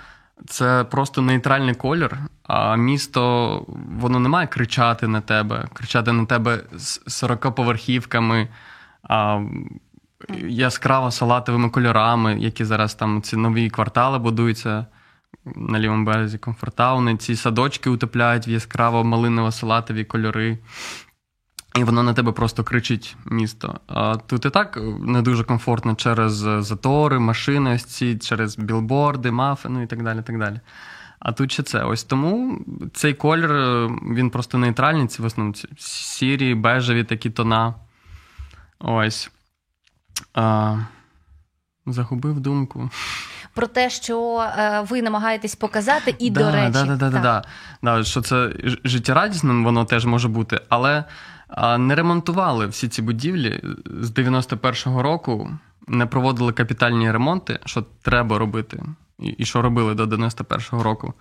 це 0.47 0.85
просто 0.85 1.23
нейтральний 1.23 1.75
колір, 1.75 2.19
а 2.43 2.77
місто 2.77 3.65
воно 4.01 4.21
не 4.21 4.29
має 4.29 4.47
кричати 4.47 5.09
на 5.09 5.21
тебе, 5.21 5.69
кричати 5.73 6.13
на 6.13 6.25
тебе 6.27 6.61
з 6.77 7.01
40 7.07 7.55
поверхівками. 7.55 8.49
Яскраво 10.49 11.11
салатовими 11.11 11.71
кольорами, 11.71 12.39
які 12.41 12.65
зараз 12.65 12.95
там 12.95 13.23
ці 13.23 13.37
нові 13.37 13.71
квартали 13.71 14.19
будуються 14.19 14.87
на 15.45 15.79
лівому 15.79 16.05
березі 16.05 16.39
комфортауни. 16.39 17.17
Ці 17.17 17.37
садочки 17.37 17.91
утепляють 17.91 18.49
в 18.49 18.51
яскраво 18.51 19.05
малиново-салатові 19.05 20.05
кольори. 20.05 20.59
І 21.79 21.85
воно 21.85 22.03
на 22.03 22.15
тебе 22.15 22.33
просто 22.33 22.65
кричить 22.65 23.17
місто. 23.27 23.81
А 23.87 24.17
тут 24.17 24.45
і 24.45 24.51
так 24.51 24.79
не 25.01 25.23
дуже 25.23 25.45
комфортно 25.45 25.95
через 25.95 26.33
затори, 26.59 27.19
машини, 27.19 27.75
ось 27.75 27.85
ці, 27.85 28.19
через 28.19 28.59
білборди, 28.59 29.31
мафи, 29.31 29.69
ну 29.69 29.83
і 29.83 29.87
так 29.87 30.03
далі. 30.03 30.23
так 30.23 30.39
далі. 30.39 30.61
А 31.21 31.33
тут 31.33 31.53
ще 31.53 31.63
це. 31.63 31.85
Ось 31.85 32.05
тому 32.05 32.61
цей 32.93 33.15
колір 33.15 33.51
він 34.15 34.31
просто 34.31 34.59
нейтральний, 34.59 35.07
це 35.07 35.23
в 35.23 35.27
основному 35.27 35.55
сірі, 35.79 36.55
бежеві 36.55 37.05
такі 37.05 37.31
тона. 37.31 37.75
Ось. 38.79 39.31
А, 40.35 40.77
Загубив 41.87 42.41
думку. 42.41 42.91
Про 43.55 43.67
те, 43.67 43.91
що 43.91 44.47
е, 44.59 44.81
ви 44.89 45.03
намагаєтесь 45.03 45.55
показати, 45.55 46.17
і 46.19 46.31
да, 46.31 46.41
до 46.41 46.51
речі, 46.51 46.73
да, 46.73 46.85
да, 46.85 46.97
да, 46.97 47.21
да, 47.21 47.43
да, 47.83 48.05
що 48.05 48.23
це 48.23 48.53
життєрадісним, 48.85 49.65
воно 49.65 49.85
теж 49.85 50.07
може 50.07 50.29
бути, 50.29 50.61
але 50.69 51.05
не 51.79 51.95
ремонтували 51.95 52.67
всі 52.67 52.89
ці 52.89 53.03
будівлі 53.03 53.61
з 54.01 54.11
91-го 54.11 55.03
року, 55.03 55.51
не 55.89 56.07
проводили 56.07 56.53
капітальні 56.53 57.11
ремонти, 57.11 57.59
що 57.65 57.85
треба 58.03 58.39
робити, 58.39 58.83
і 59.19 59.45
що 59.45 59.63
робили 59.63 59.95
до 59.95 60.05
91-го 60.05 60.83
року. 60.83 61.15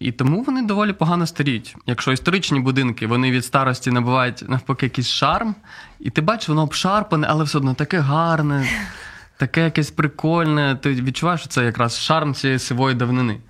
І 0.00 0.12
тому 0.12 0.42
вони 0.42 0.62
доволі 0.62 0.92
погано 0.92 1.26
старіють. 1.26 1.76
Якщо 1.86 2.12
історичні 2.12 2.60
будинки 2.60 3.06
вони 3.06 3.30
від 3.30 3.44
старості 3.44 3.90
набувають 3.90 4.48
навпаки 4.48 4.86
якийсь 4.86 5.08
шарм, 5.08 5.54
і 6.00 6.10
ти 6.10 6.20
бачиш, 6.20 6.48
воно 6.48 6.62
обшарпане, 6.62 7.26
але 7.30 7.44
все 7.44 7.58
одно 7.58 7.74
таке 7.74 7.98
гарне, 7.98 8.66
таке 9.36 9.64
якесь 9.64 9.90
прикольне. 9.90 10.76
Ти 10.82 10.94
відчуваєш, 10.94 11.40
що 11.40 11.48
це 11.48 11.64
якраз 11.64 11.98
шарм 11.98 12.34
цієї 12.34 12.58
сивої 12.58 12.94
давнини. 12.94 13.40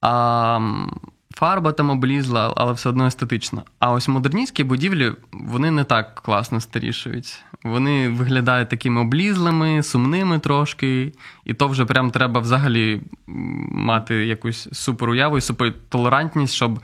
А 0.00 0.60
фарба 1.40 1.72
там 1.72 1.90
облізла, 1.90 2.52
але 2.56 2.72
все 2.72 2.88
одно 2.88 3.06
естетично. 3.06 3.62
А 3.78 3.92
ось 3.92 4.08
модерністські 4.08 4.64
будівлі 4.64 5.12
вони 5.32 5.70
не 5.70 5.84
так 5.84 6.14
класно 6.14 6.60
старішують. 6.60 7.44
Вони 7.64 8.08
виглядають 8.08 8.68
такими 8.68 9.00
облізлими, 9.00 9.82
сумними 9.82 10.38
трошки, 10.38 11.12
і 11.44 11.54
то 11.54 11.68
вже 11.68 11.84
прям 11.84 12.10
треба 12.10 12.40
взагалі 12.40 13.00
мати 13.26 14.14
якусь 14.14 14.68
суперуяву 14.72 15.38
і 15.38 15.40
супертолерантність, 15.40 16.54
щоб. 16.54 16.80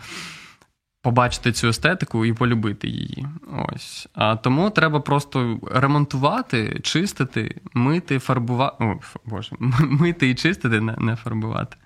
Побачити 1.02 1.52
цю 1.52 1.68
естетику 1.68 2.24
і 2.24 2.32
полюбити 2.32 2.88
її. 2.88 3.26
Ось. 3.68 4.08
А 4.14 4.36
тому 4.36 4.70
треба 4.70 5.00
просто 5.00 5.60
ремонтувати, 5.70 6.80
чистити, 6.82 7.60
мити, 7.74 8.18
фарбувати. 8.18 8.98
Боже, 9.24 9.56
мити 9.80 10.30
і 10.30 10.34
чистити, 10.34 10.80
не 10.80 10.94
не 10.98 11.16
фарбувати. 11.16 11.76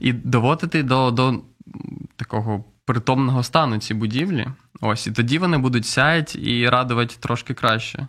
І 0.00 0.12
доводити 0.12 0.82
до 0.82 1.10
до 1.10 1.42
такого 2.16 2.64
притомного 2.84 3.42
стану 3.42 3.78
ці 3.78 3.94
будівлі. 3.94 4.46
Ось, 4.80 5.06
і 5.06 5.12
тоді 5.12 5.38
вони 5.38 5.58
будуть 5.58 5.86
сяять 5.86 6.36
і 6.36 6.68
радувати 6.68 7.14
трошки 7.20 7.54
краще. 7.54 8.06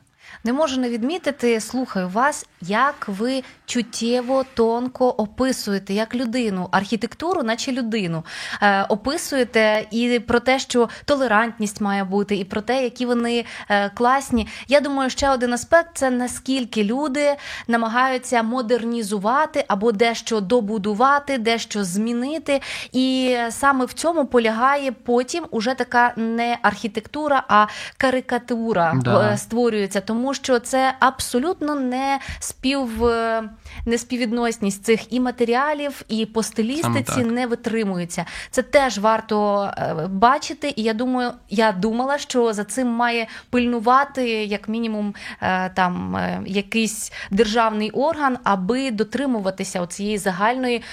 Не 0.48 0.54
можу 0.54 0.82
не 0.82 0.90
відмітити, 0.90 1.62
слухаю 1.62 2.10
вас, 2.10 2.46
як 2.62 3.06
ви 3.08 3.44
чуттєво 3.66 4.46
тонко 4.54 5.10
описуєте 5.10 5.94
як 5.94 6.16
людину, 6.16 6.70
архітектуру, 6.72 7.44
наче 7.44 7.72
людину. 7.72 8.24
Е, 8.62 8.84
Описуєте 8.84 9.86
і 9.92 10.20
про 10.20 10.40
те, 10.40 10.60
що 10.60 10.90
толерантність 11.06 11.82
має 11.82 12.04
бути, 12.04 12.36
і 12.36 12.44
про 12.44 12.62
те, 12.62 12.84
які 12.84 13.06
вони 13.06 13.46
е, 13.70 13.90
класні. 13.90 14.48
Я 14.68 14.80
думаю, 14.80 15.10
ще 15.10 15.30
один 15.30 15.54
аспект 15.54 15.90
це 15.94 16.10
наскільки 16.10 16.84
люди 16.84 17.36
намагаються 17.68 18.44
модернізувати 18.44 19.66
або 19.68 19.92
дещо 19.92 20.42
добудувати, 20.42 21.38
дещо 21.38 21.84
змінити. 21.84 22.62
І 22.92 23.38
саме 23.50 23.86
в 23.86 23.94
цьому 23.94 24.26
полягає 24.26 24.92
потім 24.92 25.46
уже 25.52 25.74
така 25.74 26.14
не 26.16 26.58
архітектура, 26.62 27.44
а 27.48 27.68
карикатура 27.98 28.94
да. 29.04 29.32
Е, 29.34 29.38
створюється. 29.38 30.02
Тому 30.02 30.28
тому 30.28 30.34
що 30.38 30.60
це 30.60 30.94
абсолютно 31.00 31.76
не 31.76 32.20
спів. 32.40 33.06
Е, 33.06 33.44
неспіввідносність 33.86 34.84
цих 34.84 35.14
і 35.14 35.20
матеріалів, 35.20 36.02
і 36.08 36.26
по 36.26 36.44
стилістиці 36.44 37.24
не 37.24 37.48
витримуються. 37.48 38.26
Це 38.52 38.62
теж 38.62 38.98
варто 38.98 39.64
е, 39.78 40.08
бачити. 40.10 40.74
І 40.76 40.84
я 40.84 40.94
думаю, 40.94 41.32
я 41.50 41.72
думала, 41.72 42.18
що 42.18 42.54
за 42.54 42.64
цим 42.64 42.88
має 42.88 43.28
пильнувати 43.50 44.30
як 44.30 44.70
мінімум 44.70 45.16
е, 45.42 45.70
там 45.70 46.18
якийсь 46.46 47.12
державний 47.32 47.92
орган, 47.92 48.38
аби 48.44 48.92
дотримуватися 48.92 49.88
цієї 49.88 50.18
загальної 50.18 50.84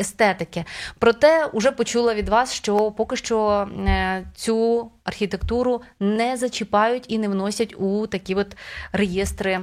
естетики. 0.00 0.64
Проте 0.98 1.50
вже 1.54 1.70
почула 1.70 2.14
від 2.14 2.28
вас, 2.28 2.52
що 2.52 2.90
поки 2.90 3.16
що 3.16 3.68
цю 4.36 4.90
архітектуру 5.04 5.82
не 6.00 6.36
зачіпають 6.36 7.04
і 7.08 7.18
не 7.18 7.28
вносять 7.28 7.74
у 7.78 8.06
такі 8.06 8.34
от 8.34 8.56
реєстри. 8.92 9.60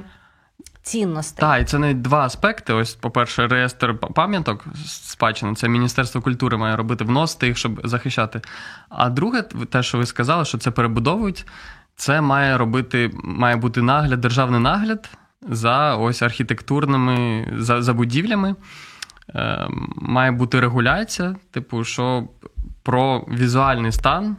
Цінностей. 0.82 1.40
Так, 1.40 1.62
і 1.62 1.64
це 1.64 1.78
не 1.78 1.94
два 1.94 2.18
аспекти. 2.18 2.72
Ось, 2.72 2.94
по-перше, 2.94 3.46
реєстр 3.46 3.98
пам'яток 3.98 4.64
спадщини, 4.86 5.54
це 5.54 5.68
Міністерство 5.68 6.20
культури 6.20 6.56
має 6.56 6.76
робити, 6.76 7.04
вносити 7.04 7.46
їх, 7.46 7.58
щоб 7.58 7.80
захищати. 7.84 8.40
А 8.88 9.10
друге, 9.10 9.42
те, 9.42 9.82
що 9.82 9.98
ви 9.98 10.06
сказали, 10.06 10.44
що 10.44 10.58
це 10.58 10.70
перебудовують, 10.70 11.46
це 11.96 12.20
має 12.20 12.58
робити, 12.58 13.10
має 13.24 13.56
бути 13.56 13.82
нагляд, 13.82 14.20
державний 14.20 14.60
нагляд 14.60 15.10
за 15.48 15.96
ось 15.96 16.22
архітектурними, 16.22 17.46
за 17.58 17.82
за 17.82 17.94
будівлями. 17.94 18.54
Е, 19.34 19.68
Має 19.96 20.30
бути 20.30 20.60
регуляція, 20.60 21.36
типу, 21.50 21.84
що 21.84 22.28
про 22.82 23.26
візуальний 23.28 23.92
стан 23.92 24.36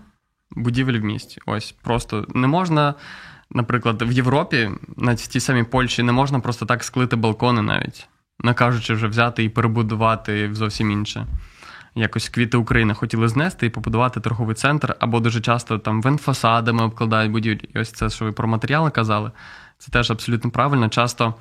будівель 0.52 1.00
в 1.00 1.04
місті. 1.04 1.42
Ось 1.46 1.72
просто 1.72 2.26
не 2.36 2.48
можна, 2.48 2.94
наприклад, 3.54 4.02
в 4.02 4.12
Європі, 4.12 4.70
навіть 4.98 5.20
в 5.20 5.28
тій 5.28 5.40
самій 5.40 5.64
Польщі, 5.64 6.04
не 6.04 6.12
можна 6.12 6.40
просто 6.40 6.66
так 6.66 6.84
склити 6.84 7.16
балкони 7.16 7.62
навіть, 7.62 8.08
не 8.40 8.54
кажучи 8.54 8.94
вже 8.94 9.08
взяти 9.08 9.44
і 9.44 9.50
перебудувати 9.50 10.48
в 10.48 10.56
зовсім 10.56 10.92
інше. 10.92 11.28
Якось 11.96 12.30
квіти 12.30 12.58
України 12.58 12.94
хотіли 12.94 13.28
знести 13.28 13.66
і 13.66 13.70
побудувати 13.70 14.20
торговий 14.20 14.56
центр, 14.56 14.96
або 15.00 15.20
дуже 15.20 15.42
часто 15.42 15.80
там 15.80 16.02
вентфасадами 16.02 16.84
обкладають 16.84 17.32
будівлі. 17.32 17.70
І 17.76 17.80
ось 17.80 17.92
це, 17.92 18.10
що 18.10 18.26
ви 18.26 18.32
про 18.32 18.48
матеріали 18.48 18.92
казали, 18.92 19.32
це 19.78 19.92
теж 19.92 20.12
абсолютно 20.12 20.52
правильно. 20.52 20.90
Часто 20.90 21.34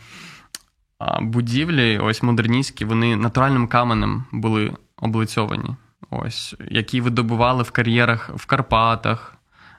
будівлі, 1.20 1.98
ось 1.98 2.22
модерністські, 2.22 2.84
вони 2.84 3.16
натуральним 3.16 3.68
каменем 3.68 4.24
були 4.32 4.72
облицьовані 4.96 5.76
ось, 6.12 6.54
які 6.70 7.00
видобували 7.00 7.62
в 7.62 7.70
кар'єрах 7.70 8.30
в 8.34 8.46
Карпатах, 8.46 9.34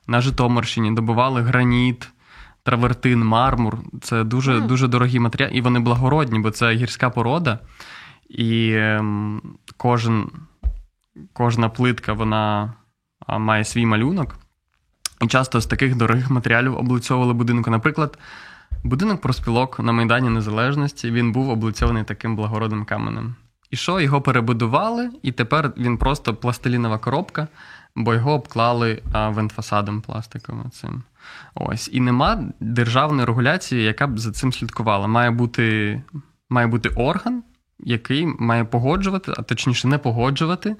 на 0.08 0.22
Житомирщині, 0.22 0.92
добували 0.92 1.42
граніт, 1.42 2.10
травертин, 2.64 3.26
мармур. 3.26 3.78
Це 4.02 4.24
дуже 4.24 4.54
mm. 4.54 4.68
дуже 4.68 4.88
дорогі 4.88 5.20
матеріали, 5.20 5.54
і 5.56 5.62
вони 5.62 5.80
благородні, 5.80 6.40
бо 6.40 6.52
це 6.52 6.72
гірська 6.72 7.10
порода, 7.10 7.60
і 8.30 8.74
ем, 8.74 9.42
кожен, 9.78 10.30
кожна 11.34 11.70
плитка 11.70 12.14
вона 12.14 12.74
має 13.28 13.64
свій 13.64 13.86
малюнок. 13.86 14.36
І 15.22 15.28
часто 15.28 15.62
з 15.62 15.66
таких 15.66 15.96
дорогих 15.96 16.30
матеріалів 16.30 16.78
облицьовували 16.78 17.34
будинок. 17.34 17.68
Наприклад, 17.68 18.18
будинок 18.84 19.22
проспілок 19.22 19.80
на 19.80 19.92
Майдані 19.92 20.30
Незалежності 20.30 21.12
він 21.12 21.32
був 21.32 21.50
облицьований 21.50 22.04
таким 22.04 22.36
благородним 22.36 22.86
каменем. 22.86 23.36
І 23.72 23.76
що 23.76 24.00
його 24.00 24.22
перебудували, 24.22 25.10
і 25.22 25.32
тепер 25.32 25.74
він 25.78 25.98
просто 25.98 26.36
пластилінова 26.36 26.98
коробка, 26.98 27.48
бо 27.96 28.14
його 28.14 28.34
обклали 28.34 29.02
вентфасадом 29.14 30.02
пластиковим. 30.02 30.72
цим. 30.72 31.04
Ось. 31.56 31.90
І 31.94 32.00
нема 32.00 32.44
державної 32.60 33.26
регуляції, 33.26 33.84
яка 33.84 34.08
б 34.08 34.20
за 34.20 34.32
цим 34.32 34.54
слідкувала. 34.54 35.08
Має 35.08 35.32
бути 35.32 36.02
має 36.50 36.68
бути 36.68 36.90
орган, 36.90 37.44
який 37.80 38.28
має 38.40 38.64
погоджувати, 38.64 39.34
а 39.38 39.42
точніше 39.42 39.88
не 39.88 39.98
погоджувати 39.98 40.76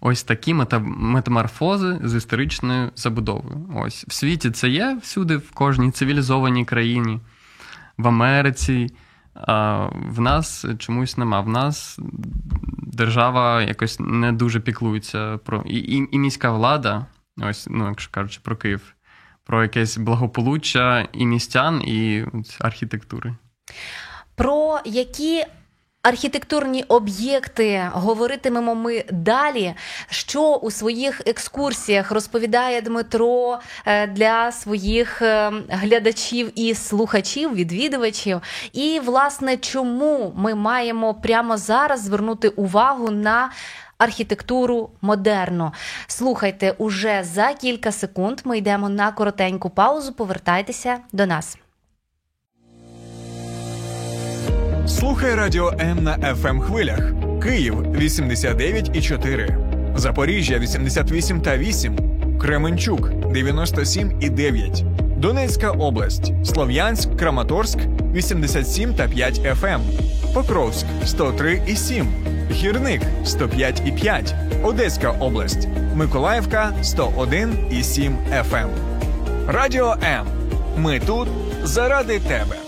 ось 0.00 0.22
такі 0.22 0.54
метаморфози 0.84 2.00
з 2.04 2.14
історичною 2.14 2.90
забудовою. 2.96 3.70
Ось 3.74 4.04
в 4.08 4.12
світі 4.12 4.50
це 4.50 4.68
є 4.68 4.98
всюди, 5.02 5.36
в 5.36 5.50
кожній 5.50 5.90
цивілізованій 5.90 6.64
країні, 6.64 7.20
в 7.98 8.08
Америці. 8.08 8.90
А 9.34 9.86
в 9.92 10.20
нас 10.20 10.66
чомусь 10.78 11.16
нема. 11.16 11.40
В 11.40 11.48
нас 11.48 11.98
держава 12.78 13.62
якось 13.62 14.00
не 14.00 14.32
дуже 14.32 14.60
піклується 14.60 15.38
про 15.44 15.62
і, 15.66 15.76
і, 15.76 16.08
і 16.12 16.18
міська 16.18 16.50
влада, 16.50 17.06
ось, 17.42 17.66
ну, 17.70 17.88
якщо 17.88 18.10
кажучи, 18.10 18.40
про 18.42 18.56
Київ, 18.56 18.94
про 19.48 19.62
якесь 19.62 19.96
благополуччя 19.96 21.08
і 21.12 21.26
містян, 21.26 21.82
і 21.82 22.24
архітектури. 22.60 23.34
Про 24.34 24.80
які 24.84 25.44
архітектурні 26.02 26.82
об'єкти 26.82 27.90
говоритимемо 27.92 28.74
ми 28.74 29.04
далі. 29.12 29.74
Що 30.10 30.54
у 30.54 30.70
своїх 30.70 31.20
екскурсіях 31.26 32.10
розповідає 32.10 32.80
Дмитро 32.80 33.58
е, 33.86 34.06
для 34.06 34.52
своїх 34.52 35.22
е, 35.22 35.52
глядачів 35.68 36.52
і 36.54 36.74
слухачів, 36.74 37.54
відвідувачів, 37.54 38.40
і 38.72 39.00
власне 39.04 39.56
чому 39.56 40.32
ми 40.36 40.54
маємо 40.54 41.14
прямо 41.14 41.56
зараз 41.56 42.02
звернути 42.02 42.48
увагу 42.48 43.10
на 43.10 43.50
архітектуру 43.98 44.90
модерну. 45.00 45.72
Слухайте, 46.06 46.74
уже 46.78 47.24
за 47.24 47.54
кілька 47.54 47.92
секунд 47.92 48.40
ми 48.44 48.58
йдемо 48.58 48.88
на 48.88 49.12
коротеньку 49.12 49.70
паузу. 49.70 50.12
Повертайтеся 50.12 50.98
до 51.12 51.26
нас. 51.26 51.58
Слухай 54.86 55.34
радіо 55.34 55.72
М 55.80 56.04
на 56.04 56.18
fm 56.18 56.48
ем 56.48 56.60
хвилях. 56.60 57.00
Київ 57.42 57.74
89,4, 57.74 59.96
Запоріжжя 59.96 60.58
88 60.58 61.40
та 61.40 61.56
8, 61.56 61.98
Кременчук 62.40 63.10
97 63.32 64.18
і 64.20 64.30
9, 64.30 64.84
Донецька 65.16 65.70
область, 65.70 66.46
Слов'янськ, 66.46 67.16
Краматорськ 67.16 67.78
87 68.14 68.94
та 68.94 69.08
5 69.08 69.38
FM, 69.38 69.74
ем. 69.74 69.80
Покровськ 70.34 70.86
103 71.04 71.62
і 71.66 71.76
7, 71.76 72.12
Гірник 72.50 73.02
105 73.24 73.82
і 73.86 73.92
5, 73.92 74.34
Одеська 74.62 75.10
область, 75.10 75.68
Миколаївка 75.94 76.72
101 76.82 77.68
і 77.70 77.82
7 77.82 78.16
FM. 78.32 78.56
Ем. 78.56 78.70
Радіо 79.48 79.96
М. 80.04 80.26
Ми 80.76 81.00
тут 81.00 81.28
заради 81.62 82.20
тебе. 82.20 82.56
Е, 82.56 82.60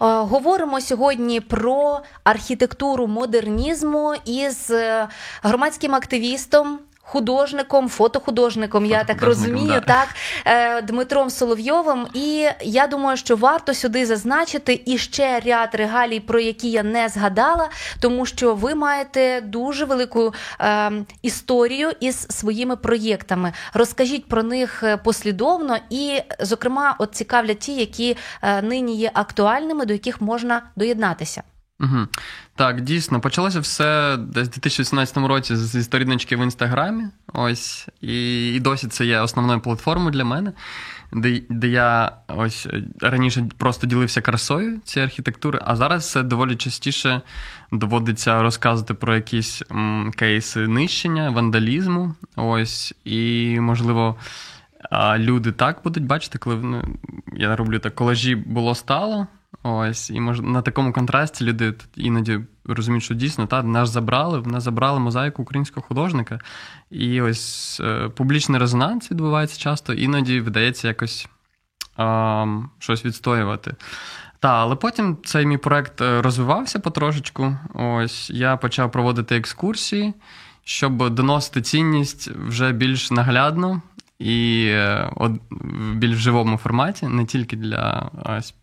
говоримо 0.00 0.80
сьогодні 0.80 1.40
про 1.40 2.00
архітектуру 2.24 3.06
модернізму 3.06 4.14
із 4.24 4.70
е, 4.70 5.08
громадським 5.42 5.94
активістом 5.94 6.78
художником, 7.04 7.88
фотохудожником, 7.88 8.86
я 8.86 9.04
так 9.04 9.22
розумію, 9.22 9.66
да. 9.68 9.80
так 9.80 10.08
е, 10.46 10.82
Дмитром 10.82 11.30
Соловйовим. 11.30 12.06
І 12.14 12.48
я 12.62 12.86
думаю, 12.86 13.16
що 13.16 13.36
варто 13.36 13.74
сюди 13.74 14.06
зазначити 14.06 14.80
і 14.86 14.98
ще 14.98 15.40
ряд 15.40 15.68
регалій, 15.72 16.20
про 16.20 16.40
які 16.40 16.70
я 16.70 16.82
не 16.82 17.08
згадала, 17.08 17.68
тому 18.00 18.26
що 18.26 18.54
ви 18.54 18.74
маєте 18.74 19.40
дуже 19.40 19.84
велику 19.84 20.34
е, 20.60 20.92
історію 21.22 21.90
із 22.00 22.26
своїми 22.30 22.76
проєктами. 22.76 23.52
Розкажіть 23.74 24.28
про 24.28 24.42
них 24.42 24.82
е, 24.82 24.96
послідовно, 24.96 25.76
і, 25.90 26.18
зокрема, 26.40 26.96
от 26.98 27.14
цікавлять 27.14 27.58
ті, 27.58 27.74
які 27.74 28.16
е, 28.42 28.62
нині 28.62 28.96
є 28.96 29.10
актуальними, 29.14 29.86
до 29.86 29.92
яких 29.92 30.20
можна 30.20 30.62
доєднатися. 30.76 31.42
Угу. 31.80 32.06
Так, 32.56 32.80
дійсно, 32.80 33.20
почалося 33.20 33.60
все 33.60 34.16
десь 34.16 34.48
у 34.48 34.50
2018 34.50 35.16
році 35.16 35.56
зі 35.56 35.82
сторіночки 35.82 36.36
в 36.36 36.40
інстаграмі. 36.40 37.04
Ось, 37.32 37.88
і 38.00 38.48
і 38.54 38.60
досі 38.60 38.88
це 38.88 39.06
є 39.06 39.20
основною 39.20 39.60
платформою 39.60 40.10
для 40.10 40.24
мене, 40.24 40.52
де 41.12 41.40
де 41.48 41.68
я 41.68 42.12
ось 42.28 42.68
раніше 43.00 43.48
просто 43.58 43.86
ділився 43.86 44.20
красою 44.20 44.80
цієї 44.84 45.06
архітектури, 45.06 45.60
а 45.62 45.76
зараз 45.76 46.02
все 46.02 46.22
доволі 46.22 46.56
частіше 46.56 47.20
доводиться 47.72 48.42
розказувати 48.42 48.94
про 48.94 49.14
якісь 49.14 49.62
м, 49.70 50.12
кейси 50.16 50.68
нищення, 50.68 51.30
вандалізму. 51.30 52.14
Ось, 52.36 52.94
і 53.04 53.56
можливо. 53.60 54.16
А 54.90 55.18
люди 55.18 55.52
так 55.52 55.80
будуть 55.84 56.04
бачити, 56.06 56.38
коли 56.38 56.56
ну, 56.56 56.82
я 57.32 57.56
роблю 57.56 57.78
так, 57.78 57.94
колажі 57.94 58.34
було 58.34 58.74
стало. 58.74 59.26
Ось, 59.66 60.10
і 60.10 60.20
мож... 60.20 60.40
на 60.40 60.62
такому 60.62 60.92
контрасті 60.92 61.44
люди 61.44 61.74
іноді 61.96 62.40
розуміють, 62.64 63.04
що 63.04 63.14
дійсно 63.14 63.46
та, 63.46 63.62
нас 63.62 63.90
забрали, 63.90 64.38
в 64.38 64.46
нас 64.46 64.62
забрали 64.62 65.00
мозаїку 65.00 65.42
українського 65.42 65.86
художника. 65.86 66.38
І 66.90 67.20
ось 67.20 67.80
е, 67.84 68.08
публічний 68.08 68.60
резонанс 68.60 69.10
відбувається 69.10 69.60
часто, 69.60 69.92
іноді 69.92 70.40
вдається 70.40 70.88
якось 70.88 71.28
е, 71.98 72.46
щось 72.78 73.04
відстоювати. 73.04 73.74
Та, 74.40 74.48
але 74.48 74.76
потім 74.76 75.16
цей 75.24 75.46
мій 75.46 75.58
проект 75.58 76.00
е, 76.00 76.22
розвивався 76.22 76.78
потрошечку. 76.78 77.56
Ось 77.74 78.30
я 78.30 78.56
почав 78.56 78.92
проводити 78.92 79.36
екскурсії, 79.36 80.14
щоб 80.64 81.10
доносити 81.10 81.62
цінність 81.62 82.30
вже 82.30 82.72
більш 82.72 83.10
наглядно 83.10 83.82
і 84.18 84.66
е, 84.68 85.10
в 85.50 85.94
більш 85.94 86.16
живому 86.16 86.56
форматі, 86.56 87.06
не 87.06 87.24
тільки 87.24 87.56
для 87.56 88.10
ось, 88.24 88.54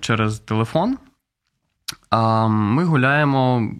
через 0.00 0.38
телефон. 0.38 0.98
Ми 2.48 2.84
гуляємо. 2.84 3.70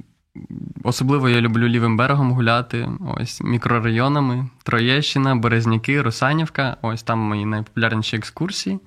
Особливо 0.84 1.28
я 1.28 1.40
люблю 1.40 1.68
лівим 1.68 1.96
берегом 1.96 2.32
гуляти. 2.32 2.88
Ось 3.16 3.40
мікрорайонами 3.40 4.48
Троєщина, 4.62 5.36
Березняки, 5.36 6.02
Русанівка. 6.02 6.76
Ось 6.82 7.02
там 7.02 7.18
мої 7.18 7.46
найпопулярніші 7.46 8.16
екскурсії. 8.16 8.80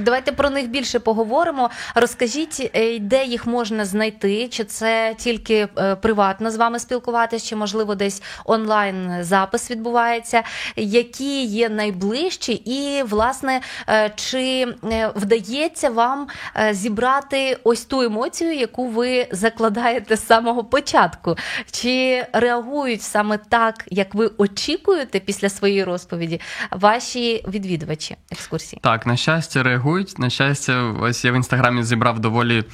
Давайте 0.00 0.32
про 0.32 0.50
них 0.50 0.68
більше 0.68 0.98
поговоримо. 0.98 1.70
Розкажіть, 1.94 2.70
е, 2.74 2.98
де 2.98 3.24
їх 3.24 3.46
можна 3.46 3.84
знайти, 3.84 4.48
чи 4.48 4.64
це 4.64 5.14
тільки 5.18 5.68
е, 5.78 5.96
приватно 5.96 6.50
з 6.50 6.56
вами 6.56 6.78
спілкуватися, 6.78 7.46
чи 7.46 7.56
можливо 7.56 7.94
десь 7.94 8.22
онлайн 8.44 9.24
запис 9.24 9.70
відбувається, 9.70 10.42
які 10.76 11.44
є 11.44 11.68
найближчі, 11.68 12.52
і 12.52 13.02
власне 13.02 13.60
е, 13.88 14.12
чи 14.16 14.74
вдається 15.14 15.90
вам 15.90 16.26
зібрати 16.70 17.58
ось 17.64 17.84
ту 17.84 18.02
емоцію, 18.02 18.54
яку 18.54 18.88
ви 18.88 19.26
закладаєте 19.30 20.16
з 20.16 20.26
самого 20.26 20.64
початку? 20.64 21.36
Чи 21.70 22.26
реагують 22.32 23.02
саме 23.02 23.38
так, 23.38 23.84
як 23.90 24.14
ви 24.14 24.30
очікуєте 24.38 25.20
після 25.20 25.48
своєї 25.48 25.84
розповіді, 25.84 26.40
ваші 26.70 27.44
відвідувачі 27.48 28.16
екскурсії? 28.32 28.80
Так, 28.82 29.06
на 29.06 29.16
щастя, 29.16 29.62
реагують 29.62 29.83
реагують. 29.84 30.18
На 30.18 30.30
щастя, 30.30 30.82
ось 31.00 31.24
я 31.24 31.32
в 31.32 31.34
інстаграмі 31.34 31.82
зібрав 31.82 32.20
доволі 32.20 32.64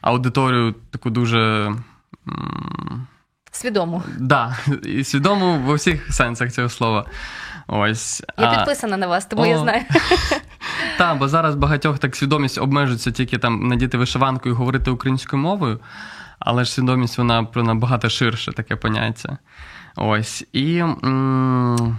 аудиторію 0.00 0.74
таку 0.90 1.10
дуже. 1.10 1.72
Свідому. 3.50 4.02
Да, 4.18 4.56
і 4.84 5.04
свідому 5.04 5.58
в 5.58 5.68
усіх 5.68 6.12
сенсах 6.12 6.52
цього 6.52 6.68
слова. 6.68 7.04
Ось. 7.66 8.22
Я 8.38 8.50
а... 8.50 8.56
підписана 8.56 8.96
на 8.96 9.06
вас, 9.06 9.26
тому 9.26 9.42
О. 9.42 9.46
я 9.46 9.58
знаю. 9.58 9.82
Так, 10.98 11.18
бо 11.18 11.28
зараз 11.28 11.54
багатьох 11.54 11.98
так 11.98 12.16
свідомість 12.16 12.58
обмежується 12.58 13.10
тільки 13.10 13.38
там 13.38 13.68
надіти 13.68 13.98
вишиванку 13.98 14.48
і 14.48 14.52
говорити 14.52 14.90
українською 14.90 15.42
мовою, 15.42 15.80
але 16.38 16.64
ж 16.64 16.72
свідомість 16.72 17.18
вона 17.18 17.46
набагато 17.54 18.08
ширше 18.08 18.52
таке 18.52 18.76
поняття. 18.76 19.38
Ось. 19.96 20.44
І. 20.52 20.78
М- 20.78 21.98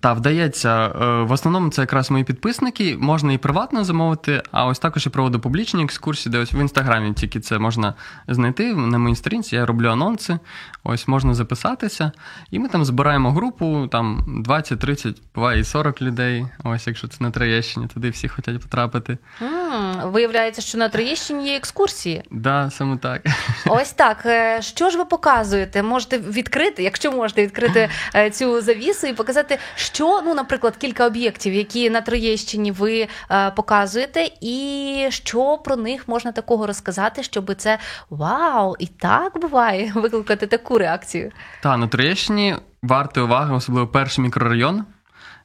та, 0.00 0.12
вдається. 0.12 0.86
Е, 0.86 1.22
в 1.22 1.32
основному 1.32 1.70
це 1.70 1.82
якраз 1.82 2.10
мої 2.10 2.24
підписники. 2.24 2.96
Можна 3.00 3.32
і 3.32 3.38
приватно 3.38 3.84
замовити, 3.84 4.42
а 4.50 4.66
ось 4.66 4.78
також 4.78 5.06
я 5.06 5.12
проводу 5.12 5.40
публічні 5.40 5.84
екскурсії, 5.84 6.32
де 6.32 6.38
ось 6.38 6.52
в 6.52 6.60
інстаграмі 6.60 7.12
тільки 7.12 7.40
це 7.40 7.58
можна 7.58 7.94
знайти 8.28 8.74
на 8.74 8.98
моїй 8.98 9.16
сторінці. 9.16 9.56
Я 9.56 9.66
роблю 9.66 9.88
анонси. 9.88 10.38
Ось 10.86 11.08
можна 11.08 11.34
записатися. 11.34 12.12
І 12.50 12.58
ми 12.58 12.68
там 12.68 12.84
збираємо 12.84 13.32
групу, 13.32 13.88
там 13.92 14.24
20-30, 14.48 15.16
буває 15.34 15.60
і 15.60 15.64
40 15.64 16.02
людей. 16.02 16.46
Ось, 16.64 16.86
якщо 16.86 17.08
це 17.08 17.16
на 17.20 17.30
Троєщині, 17.30 17.86
туди 17.86 18.10
всі 18.10 18.28
хочуть 18.28 18.62
потрапити. 18.62 19.18
Mm, 19.40 20.10
виявляється, 20.10 20.62
що 20.62 20.78
на 20.78 20.88
Троєщині 20.88 21.48
є 21.48 21.56
екскурсії. 21.56 22.16
Так, 22.16 22.24
да, 22.30 22.70
саме 22.70 22.96
так. 22.96 23.22
Ось 23.66 23.92
так. 23.92 24.22
Е, 24.26 24.62
що 24.62 24.90
ж 24.90 24.98
ви 24.98 25.04
показуєте? 25.04 25.82
Можете 25.82 26.18
відкрити, 26.18 26.82
якщо 26.82 27.12
можете 27.12 27.42
відкрити 27.42 27.88
е, 28.14 28.30
цю 28.30 28.60
завісу 28.60 29.06
і 29.06 29.12
показати. 29.12 29.58
Що, 29.74 30.22
ну, 30.24 30.34
наприклад, 30.34 30.76
кілька 30.76 31.06
об'єктів, 31.06 31.54
які 31.54 31.90
на 31.90 32.00
Троєщині 32.00 32.72
ви 32.72 33.08
е, 33.30 33.50
показуєте, 33.50 34.30
і 34.40 35.06
що 35.10 35.58
про 35.58 35.76
них 35.76 36.08
можна 36.08 36.32
такого 36.32 36.66
розказати, 36.66 37.22
щоб 37.22 37.54
це 37.54 37.78
вау, 38.10 38.76
і 38.78 38.86
так 38.86 39.40
буває 39.40 39.92
викликати 39.94 40.46
таку 40.46 40.73
реакцію? 40.78 41.32
Так, 41.62 41.78
на 41.78 41.86
Троєщині 41.86 42.56
варто 42.82 43.24
уваги, 43.24 43.54
особливо 43.54 43.86
перший 43.86 44.24
мікрорайон. 44.24 44.84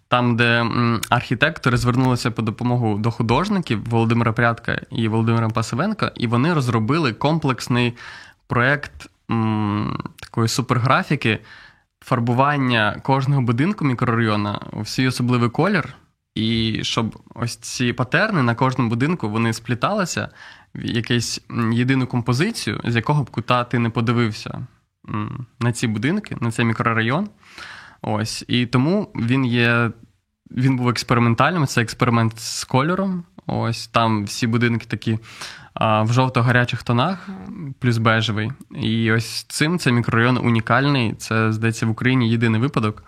там, 0.08 0.36
де 0.36 0.66
архітектори 1.10 1.78
звернулися 1.78 2.32
по 2.32 2.42
допомогу 2.42 2.98
до 2.98 3.12
художників 3.12 3.86
Володимира 3.90 4.34
Прядка 4.34 4.82
і 4.92 5.08
Володимира 5.08 5.50
Пасивенка, 5.50 6.12
і 6.16 6.28
вони 6.28 6.54
розробили 6.54 7.14
комплексний 7.14 7.94
проєкт 8.48 9.10
такої 10.22 10.48
суперграфіки 10.48 11.40
фарбування 12.02 13.00
кожного 13.04 13.42
будинку 13.42 13.86
мікрорайону 13.86 14.60
у 14.72 14.86
свій 14.86 15.08
особливий 15.08 15.50
колір. 15.50 15.96
І 16.36 16.80
щоб 16.84 17.20
ось 17.36 17.56
ці 17.56 17.94
патерни 17.94 18.44
на 18.44 18.56
кожному 18.56 18.90
будинку 18.90 19.30
вони 19.30 19.54
спліталися 19.54 20.30
в 20.76 20.86
якусь 20.86 21.42
єдину 21.72 22.08
композицію, 22.08 22.82
з 22.84 22.96
якого 22.96 23.24
б 23.24 23.30
кута 23.30 23.64
ти 23.64 23.80
не 23.80 23.90
подивився 23.90 24.68
на 25.60 25.72
ці 25.72 25.88
будинки, 25.88 26.38
на 26.42 26.52
цей 26.52 26.66
мікрорайон. 26.66 27.30
Ось. 28.02 28.46
І 28.48 28.66
тому 28.66 29.12
він 29.16 29.46
є. 29.46 29.92
Він 30.52 30.78
був 30.78 30.90
експериментальним, 30.90 31.68
це 31.68 31.82
експеримент 31.82 32.40
з 32.40 32.64
кольором. 32.64 33.24
Ось 33.48 33.88
там 33.88 34.26
всі 34.26 34.48
будинки 34.48 34.86
такі 34.86 35.20
а, 35.74 36.02
в 36.02 36.14
жовто-гарячих 36.14 36.84
тонах, 36.84 37.30
плюс 37.80 37.98
бежевий. 37.98 38.52
І 38.76 39.12
ось 39.12 39.44
цим 39.44 39.80
цей 39.80 39.94
мікрорайон 39.94 40.38
унікальний. 40.38 41.14
Це, 41.14 41.52
здається, 41.52 41.86
в 41.86 41.90
Україні 41.90 42.30
єдиний 42.30 42.62
випадок, 42.62 43.04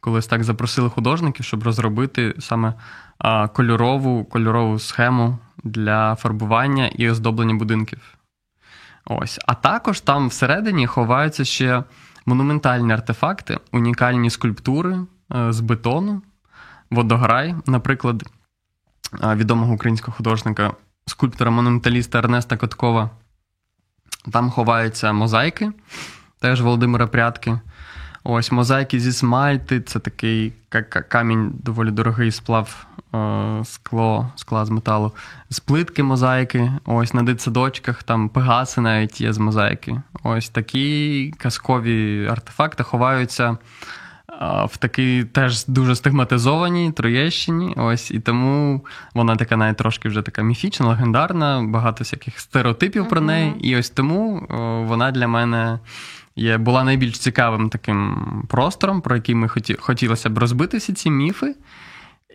коли 0.00 0.20
так 0.20 0.44
запросили 0.44 0.90
художників, 0.90 1.44
щоб 1.44 1.62
розробити 1.62 2.34
саме 2.38 2.74
а, 3.18 3.48
кольорову 3.48 4.24
кольорову 4.24 4.78
схему 4.78 5.38
для 5.64 6.14
фарбування 6.14 6.86
і 6.86 7.10
оздоблення 7.10 7.54
будинків. 7.54 8.15
Ось. 9.06 9.38
А 9.46 9.54
також 9.54 10.00
там 10.00 10.28
всередині 10.28 10.86
ховаються 10.86 11.44
ще 11.44 11.84
монументальні 12.26 12.92
артефакти, 12.92 13.58
унікальні 13.72 14.30
скульптури 14.30 14.98
е, 15.34 15.52
з 15.52 15.60
бетону, 15.60 16.22
водограй, 16.90 17.54
наприклад, 17.66 18.22
е, 19.22 19.34
відомого 19.34 19.72
українського 19.74 20.16
художника, 20.16 20.72
скульптора-монументаліста 21.06 22.18
Ернеста 22.18 22.56
Коткова. 22.56 23.10
Там 24.32 24.50
ховаються 24.50 25.12
мозаїки, 25.12 25.72
теж 26.40 26.60
Володимира 26.60 27.06
Прядки. 27.06 27.60
Ось 28.28 28.52
мозаїки 28.52 29.00
зі 29.00 29.12
смальти 29.12 29.80
це 29.80 29.98
такий 29.98 30.52
камінь 31.08 31.52
доволі 31.62 31.90
дорогий 31.90 32.30
сплав 32.30 32.86
е, 33.14 33.64
скло, 33.64 34.32
скла 34.36 34.64
з 34.64 34.70
металу, 34.70 35.12
з 35.50 35.60
плитки 35.60 36.02
мозаїки. 36.02 36.72
Ось 36.84 37.14
на 37.14 37.22
дитсадочках, 37.22 38.02
там 38.02 38.28
пегаси 38.28 38.80
навіть 38.80 39.20
є 39.20 39.32
з 39.32 39.38
мозаїки. 39.38 40.02
Ось 40.22 40.48
такі 40.48 41.34
казкові 41.38 42.26
артефакти 42.30 42.82
ховаються 42.82 43.50
е, 43.50 43.56
в 44.70 44.76
такій 44.76 45.24
теж 45.24 45.66
дуже 45.66 45.96
стигматизованій 45.96 46.92
Троєщині. 46.92 47.74
Ось 47.76 48.10
і 48.10 48.20
тому 48.20 48.84
вона 49.14 49.36
така 49.36 49.56
навіть 49.56 49.76
трошки 49.76 50.08
вже 50.08 50.22
така 50.22 50.42
міфічна, 50.42 50.86
легендарна, 50.86 51.62
багато 51.68 51.98
всяких 51.98 52.40
стереотипів 52.40 53.04
uh-huh. 53.04 53.08
про 53.08 53.20
неї. 53.20 53.54
І 53.60 53.76
ось 53.76 53.90
тому 53.90 54.46
вона 54.88 55.10
для 55.10 55.28
мене 55.28 55.78
є, 56.36 56.58
була 56.58 56.84
найбільш 56.84 57.18
цікавим 57.18 57.68
таким 57.68 58.22
простором, 58.48 59.00
про 59.00 59.16
який 59.16 59.34
ми 59.34 59.48
хоті, 59.48 59.76
хотілося 59.80 60.30
б 60.30 60.38
розбити 60.38 60.76
всі 60.76 60.92
ці 60.92 61.10
міфи. 61.10 61.54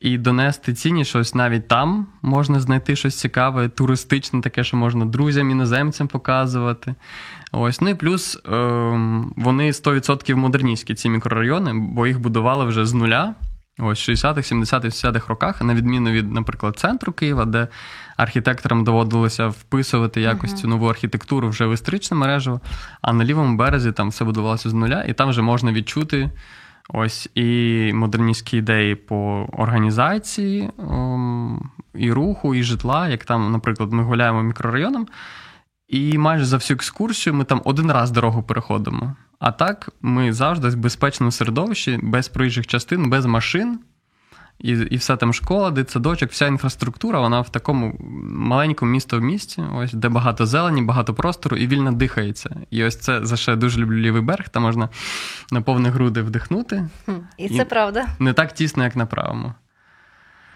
І 0.01 0.17
донести 0.17 0.73
ціні, 0.73 1.05
щось 1.05 1.35
навіть 1.35 1.67
там 1.67 2.07
можна 2.21 2.59
знайти 2.59 2.95
щось 2.95 3.19
цікаве, 3.19 3.69
туристичне, 3.69 4.41
таке, 4.41 4.63
що 4.63 4.77
можна 4.77 5.05
друзям, 5.05 5.51
іноземцям 5.51 6.07
показувати. 6.07 6.95
Ось. 7.51 7.81
Ну 7.81 7.89
і 7.89 7.95
плюс 7.95 8.35
е, 8.35 8.49
вони 9.35 9.71
100% 9.71 10.35
модерністські, 10.35 10.95
ці 10.95 11.09
мікрорайони, 11.09 11.73
бо 11.73 12.07
їх 12.07 12.19
будували 12.19 12.65
вже 12.65 12.85
з 12.85 12.93
нуля. 12.93 13.35
Ось 13.79 14.09
60-х, 14.09 14.51
70-х, 14.51 14.85
60-х 14.85 15.27
роках, 15.27 15.61
на 15.61 15.73
відміну 15.73 16.11
від, 16.11 16.31
наприклад, 16.31 16.79
центру 16.79 17.13
Києва, 17.13 17.45
де 17.45 17.67
архітекторам 18.17 18.83
доводилося 18.83 19.47
вписувати 19.47 20.21
якось 20.21 20.53
цю 20.53 20.67
нову 20.67 20.87
архітектуру 20.87 21.49
вже 21.49 21.65
в 21.65 21.73
історичне 21.73 22.17
мережево, 22.17 22.61
а 23.01 23.13
на 23.13 23.25
лівому 23.25 23.57
березі 23.57 23.91
там 23.91 24.09
все 24.09 24.25
будувалося 24.25 24.69
з 24.69 24.73
нуля, 24.73 25.03
і 25.07 25.13
там 25.13 25.29
вже 25.29 25.41
можна 25.41 25.71
відчути 25.71 26.31
ось 26.89 27.29
і 27.35 27.91
модерністські 27.93 28.57
ідеї 28.57 28.95
по 28.95 29.49
організації 29.53 30.69
ом, 30.77 31.71
і 31.95 32.11
руху, 32.11 32.55
і 32.55 32.63
житла. 32.63 33.07
Як 33.07 33.25
там, 33.25 33.51
наприклад, 33.51 33.93
ми 33.93 34.03
гуляємо 34.03 34.43
мікрорайоном, 34.43 35.07
і 35.91 36.17
майже 36.17 36.45
за 36.45 36.57
всю 36.57 36.75
екскурсію 36.75 37.33
ми 37.33 37.43
там 37.43 37.61
один 37.65 37.91
раз 37.91 38.11
дорогу 38.11 38.43
переходимо. 38.43 39.15
А 39.39 39.51
так, 39.51 39.89
ми 40.01 40.33
завжди 40.33 40.69
в 40.69 40.75
безпечному 40.75 41.31
середовищі, 41.31 41.99
без 42.03 42.27
проїжджих 42.27 42.67
частин, 42.67 43.09
без 43.09 43.25
машин. 43.25 43.79
І 44.59 44.71
і 44.71 44.95
все 44.95 45.17
там 45.17 45.33
школа, 45.33 45.71
дитсадочок, 45.71 46.31
вся 46.31 46.47
інфраструктура, 46.47 47.19
вона 47.19 47.41
в 47.41 47.49
такому 47.49 47.97
маленькому 48.33 48.91
місто 48.91 49.17
в 49.17 49.21
місті, 49.21 49.63
ось 49.75 49.93
де 49.93 50.09
багато 50.09 50.45
зелені, 50.45 50.81
багато 50.81 51.13
простору 51.13 51.57
і 51.57 51.67
вільно 51.67 51.91
дихається. 51.91 52.49
І 52.69 52.83
ось 52.83 52.95
це 52.95 53.25
за 53.25 53.51
я 53.51 53.57
дуже 53.57 53.79
люблю 53.79 53.97
лівий 53.97 54.21
берег, 54.21 54.49
там 54.49 54.63
можна 54.63 54.89
на 55.51 55.61
повні 55.61 55.89
груди 55.89 56.21
вдихнути. 56.21 56.89
І 57.37 57.49
це 57.49 57.61
і 57.61 57.65
правда. 57.65 58.05
Не 58.19 58.33
так 58.33 58.53
тісно, 58.53 58.83
як 58.83 58.95
на 58.95 59.05
правому. 59.05 59.53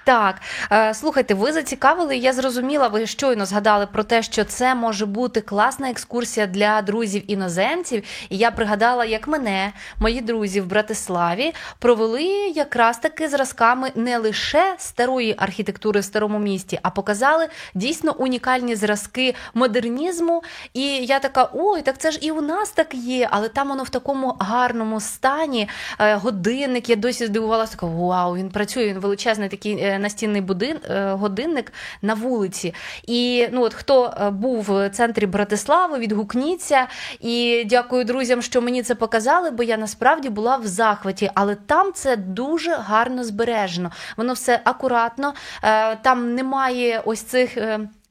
Так, 0.05 0.41
е, 0.71 0.93
слухайте, 0.93 1.33
ви 1.33 1.53
зацікавили. 1.53 2.17
Я 2.17 2.33
зрозуміла, 2.33 2.87
ви 2.87 3.07
щойно 3.07 3.45
згадали 3.45 3.87
про 3.87 4.03
те, 4.03 4.23
що 4.23 4.43
це 4.43 4.75
може 4.75 5.05
бути 5.05 5.41
класна 5.41 5.89
екскурсія 5.89 6.47
для 6.47 6.81
друзів 6.81 7.31
іноземців. 7.31 8.03
І 8.29 8.37
я 8.37 8.51
пригадала, 8.51 9.05
як 9.05 9.27
мене, 9.27 9.73
мої 9.99 10.21
друзі 10.21 10.61
в 10.61 10.65
Братиславі 10.65 11.53
провели 11.79 12.23
якраз 12.55 12.97
таки 12.97 13.29
зразками 13.29 13.91
не 13.95 14.17
лише 14.17 14.75
старої 14.77 15.35
архітектури 15.37 15.99
в 15.99 16.03
старому 16.03 16.39
місті, 16.39 16.79
а 16.81 16.89
показали 16.89 17.47
дійсно 17.73 18.15
унікальні 18.17 18.75
зразки 18.75 19.35
модернізму. 19.53 20.43
І 20.73 20.81
я 20.85 21.19
така: 21.19 21.49
ой, 21.53 21.81
так 21.81 21.97
це 21.97 22.11
ж 22.11 22.19
і 22.21 22.31
у 22.31 22.41
нас 22.41 22.69
так 22.69 22.93
є, 22.93 23.27
але 23.31 23.49
там 23.49 23.69
воно 23.69 23.83
в 23.83 23.89
такому 23.89 24.35
гарному 24.39 24.99
стані. 24.99 25.69
Е, 25.99 26.15
годинник 26.15 26.89
я 26.89 26.95
досі 26.95 27.25
здивувалася, 27.25 27.71
така, 27.71 27.85
вау, 27.85 28.35
він 28.35 28.49
працює, 28.49 28.87
він 28.87 28.99
величезний 28.99 29.49
такий. 29.49 29.94
Настінний 29.99 30.41
будин, 30.41 30.77
е, 30.89 31.11
годинник 31.11 31.73
на 32.01 32.13
вулиці. 32.13 32.73
І 33.07 33.47
ну 33.51 33.61
от 33.61 33.73
хто 33.73 34.05
е, 34.05 34.29
був 34.29 34.65
в 34.67 34.89
центрі 34.89 35.25
Братислави, 35.25 35.99
відгукніться. 35.99 36.87
І 37.19 37.63
дякую 37.65 38.03
друзям, 38.03 38.41
що 38.41 38.61
мені 38.61 38.83
це 38.83 38.95
показали, 38.95 39.51
бо 39.51 39.63
я 39.63 39.77
насправді 39.77 40.29
була 40.29 40.57
в 40.57 40.67
захваті. 40.67 41.31
Але 41.33 41.55
там 41.55 41.93
це 41.93 42.15
дуже 42.15 42.75
гарно 42.75 43.23
збережено. 43.23 43.91
Воно 44.17 44.33
все 44.33 44.61
акуратно, 44.63 45.33
е, 45.63 45.95
там 45.95 46.35
немає 46.35 47.01
ось 47.05 47.21
цих 47.21 47.57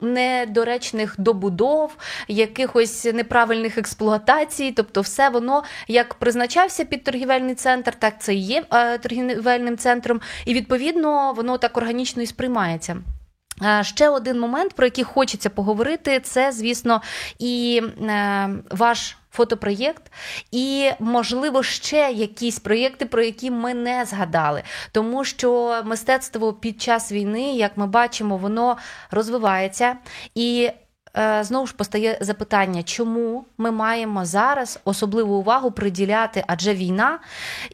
недоречних 0.00 1.14
добудов, 1.18 1.96
якихось 2.28 3.04
неправильних 3.04 3.78
експлуатацій. 3.78 4.72
Тобто, 4.72 5.00
все 5.00 5.28
воно 5.28 5.62
як 5.88 6.14
призначався 6.14 6.84
під 6.84 7.04
торгівельний 7.04 7.54
центр, 7.54 7.94
так 7.94 8.14
це 8.20 8.34
і 8.34 8.38
є 8.38 8.64
е, 8.72 8.98
торгівельним 8.98 9.76
центром, 9.76 10.20
і 10.46 10.54
відповідно 10.54 11.32
воно 11.32 11.58
так 11.58 11.76
органічно 11.76 12.22
і 12.22 12.26
сприймається. 12.26 12.96
Е, 13.62 13.84
ще 13.84 14.08
один 14.08 14.40
момент, 14.40 14.72
про 14.72 14.86
який 14.86 15.04
хочеться 15.04 15.50
поговорити, 15.50 16.20
це, 16.20 16.52
звісно, 16.52 17.02
і 17.38 17.82
е, 18.00 18.48
ваш 18.70 19.16
фотопроєкт, 19.34 20.12
і, 20.50 20.90
можливо, 21.00 21.62
ще 21.62 22.10
якісь 22.12 22.58
проєкти, 22.58 23.06
про 23.06 23.22
які 23.22 23.50
ми 23.50 23.74
не 23.74 24.04
згадали. 24.04 24.62
Тому 24.92 25.24
що 25.24 25.82
мистецтво 25.84 26.52
під 26.52 26.82
час 26.82 27.12
війни, 27.12 27.54
як 27.56 27.76
ми 27.76 27.86
бачимо, 27.86 28.36
воно 28.36 28.76
розвивається. 29.10 29.96
І 30.34 30.70
е, 31.16 31.44
Знову 31.44 31.66
ж 31.66 31.74
постає 31.74 32.18
запитання, 32.20 32.82
чому 32.82 33.44
ми 33.58 33.70
маємо 33.70 34.24
зараз 34.24 34.80
особливу 34.84 35.34
увагу 35.34 35.70
приділяти, 35.70 36.44
адже 36.46 36.74
війна, 36.74 37.18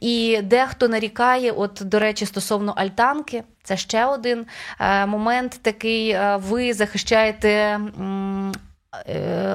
і 0.01 0.41
дехто 0.43 0.89
нарікає, 0.89 1.53
от, 1.53 1.83
до 1.85 1.99
речі, 1.99 2.27
стосовно 2.27 2.73
альтанки, 2.77 3.43
це 3.63 3.77
ще 3.77 4.07
один 4.07 4.47
е, 4.81 5.07
момент 5.07 5.59
такий: 5.63 6.11
е, 6.11 6.37
ви 6.37 6.73
захищаєте 6.73 7.81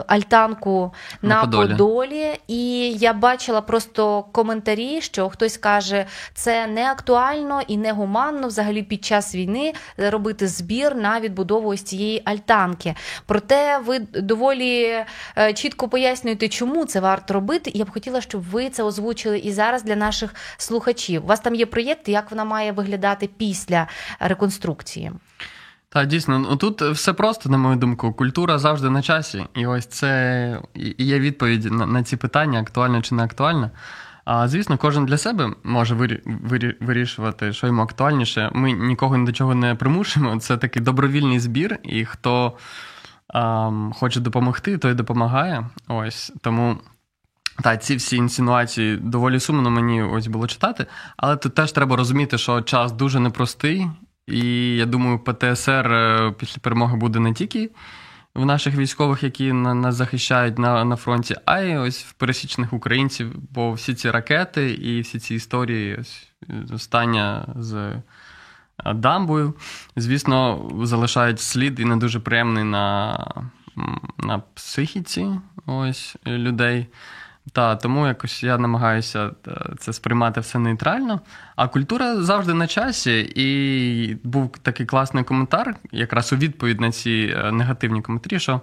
альтанку 0.07 0.93
на, 1.21 1.35
на 1.35 1.41
Подолі. 1.41 1.69
Подолі, 1.69 2.39
і 2.47 2.91
я 2.93 3.13
бачила 3.13 3.61
просто 3.61 4.23
коментарі, 4.31 5.01
що 5.01 5.29
хтось 5.29 5.57
каже, 5.57 6.05
це 6.33 6.67
не 6.67 6.91
актуально 6.91 7.61
і 7.67 7.77
не 7.77 7.91
гуманно 7.91 8.47
взагалі 8.47 8.83
під 8.83 9.05
час 9.05 9.35
війни 9.35 9.73
робити 9.97 10.47
збір 10.47 10.95
на 10.95 11.19
відбудову 11.19 11.69
ось 11.69 11.81
цієї 11.81 12.21
альтанки. 12.25 12.95
Проте 13.25 13.77
ви 13.77 13.99
доволі 13.99 15.05
е, 15.37 15.53
чітко 15.53 15.87
пояснюєте, 15.87 16.49
чому 16.49 16.85
це 16.85 16.99
варто 16.99 17.33
робити. 17.33 17.71
І 17.73 17.77
я 17.77 17.85
б 17.85 17.91
хотіла, 17.91 18.21
щоб 18.21 18.43
ви 18.43 18.69
це 18.69 18.83
озвучили 18.83 19.39
і 19.39 19.51
зараз 19.51 19.83
для 19.83 19.95
наших 19.95 20.35
слухачів. 20.57 21.23
У 21.23 21.27
вас 21.27 21.39
там 21.39 21.55
є 21.55 21.65
проєкт, 21.65 22.07
як 22.09 22.31
вона 22.31 22.45
має 22.45 22.71
виглядати 22.71 23.29
після 23.37 23.87
реконструкції. 24.19 25.11
Так, 25.95 26.07
дійсно, 26.07 26.39
ну 26.39 26.55
тут 26.55 26.81
все 26.81 27.13
просто, 27.13 27.49
на 27.49 27.57
мою 27.57 27.75
думку, 27.75 28.13
культура 28.13 28.59
завжди 28.59 28.89
на 28.89 29.01
часі. 29.01 29.45
І 29.53 29.65
ось 29.65 29.85
це 29.85 30.61
і 30.73 31.05
є 31.05 31.19
відповідь 31.19 31.65
на, 31.65 31.85
на 31.85 32.03
ці 32.03 32.17
питання, 32.17 32.59
актуальна 32.59 33.01
чи 33.01 33.15
не 33.15 33.23
актуальна. 33.23 33.71
А 34.25 34.47
звісно, 34.47 34.77
кожен 34.77 35.05
для 35.05 35.17
себе 35.17 35.53
може 35.63 36.19
вирішувати, 36.81 37.53
що 37.53 37.67
йому 37.67 37.81
актуальніше. 37.81 38.51
Ми 38.53 38.71
нікого 38.71 39.17
ні 39.17 39.25
до 39.25 39.31
чого 39.31 39.55
не 39.55 39.75
примушуємо. 39.75 40.39
Це 40.39 40.57
такий 40.57 40.81
добровільний 40.81 41.39
збір, 41.39 41.79
і 41.83 42.05
хто 42.05 42.57
а, 43.33 43.71
хоче 43.93 44.19
допомогти, 44.19 44.77
той 44.77 44.93
допомагає. 44.93 45.65
Ось 45.87 46.33
тому. 46.41 46.77
Та, 47.63 47.77
ці 47.77 47.95
всі 47.95 48.15
інсинуації 48.15 48.97
доволі 48.97 49.39
сумно 49.39 49.69
мені 49.69 50.03
ось 50.03 50.27
було 50.27 50.47
читати, 50.47 50.85
але 51.17 51.35
тут 51.35 51.55
теж 51.55 51.71
треба 51.71 51.95
розуміти, 51.95 52.37
що 52.37 52.61
час 52.61 52.91
дуже 52.91 53.19
непростий, 53.19 53.87
і 54.27 54.75
я 54.75 54.85
думаю, 54.85 55.19
ПТСР 55.19 55.93
е, 55.93 56.33
після 56.39 56.59
перемоги 56.59 56.95
буде 56.97 57.19
не 57.19 57.33
тільки 57.33 57.69
в 58.35 58.45
наших 58.45 58.75
військових, 58.75 59.23
які 59.23 59.53
нас 59.53 59.95
захищають 59.95 60.59
на 60.59 60.85
на 60.85 60.95
фронті, 60.95 61.35
а 61.45 61.59
й 61.59 61.77
ось 61.77 62.03
в 62.03 62.13
пересічних 62.13 62.73
українців, 62.73 63.35
бо 63.51 63.71
всі 63.71 63.93
ці 63.93 64.11
ракети 64.11 64.71
і 64.71 65.01
всі 65.01 65.19
ці 65.19 65.35
історії, 65.35 65.97
ось 65.99 66.27
остання 66.71 67.47
з 67.55 67.73
е, 67.75 68.03
дамбою, 68.93 69.53
звісно, 69.95 70.69
залишають 70.83 71.39
слід 71.39 71.79
і 71.79 71.85
не 71.85 71.97
дуже 71.97 72.19
приємний 72.19 72.63
на, 72.63 73.17
на 74.17 74.39
психіці 74.53 75.27
ось 75.65 76.15
людей. 76.27 76.87
Та, 77.51 77.75
тому 77.75 78.07
якось 78.07 78.43
я 78.43 78.57
намагаюся 78.57 79.31
е, 79.47 79.51
це 79.79 79.93
сприймати 79.93 80.39
все 80.39 80.59
нейтрально. 80.59 81.21
А 81.55 81.67
культура 81.67 82.15
завжди 82.15 82.53
на 82.53 82.67
часі, 82.67 83.31
і 83.35 84.17
був 84.23 84.57
такий 84.61 84.85
класний 84.85 85.23
коментар, 85.23 85.75
якраз 85.91 86.33
у 86.33 86.35
відповідь 86.35 86.81
на 86.81 86.91
ці 86.91 87.35
е, 87.37 87.51
негативні 87.51 88.01
коментарі, 88.01 88.39
що 88.39 88.61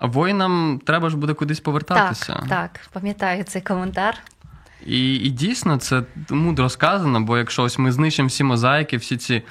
воїнам 0.00 0.80
треба 0.86 1.10
ж 1.10 1.16
буде 1.16 1.34
кудись 1.34 1.60
повертатися. 1.60 2.32
Так, 2.32 2.48
так, 2.48 2.80
пам'ятаю 2.92 3.44
цей 3.44 3.62
коментар. 3.62 4.18
І 4.86 5.14
і 5.14 5.30
дійсно 5.30 5.76
це 5.76 6.02
мудро 6.30 6.68
сказано, 6.68 7.20
бо 7.20 7.38
якщо 7.38 7.62
ось 7.62 7.78
ми 7.78 7.92
знищимо 7.92 8.28
всі 8.28 8.44
мозаїки, 8.44 8.96
всі 8.96 9.16
ці 9.16 9.42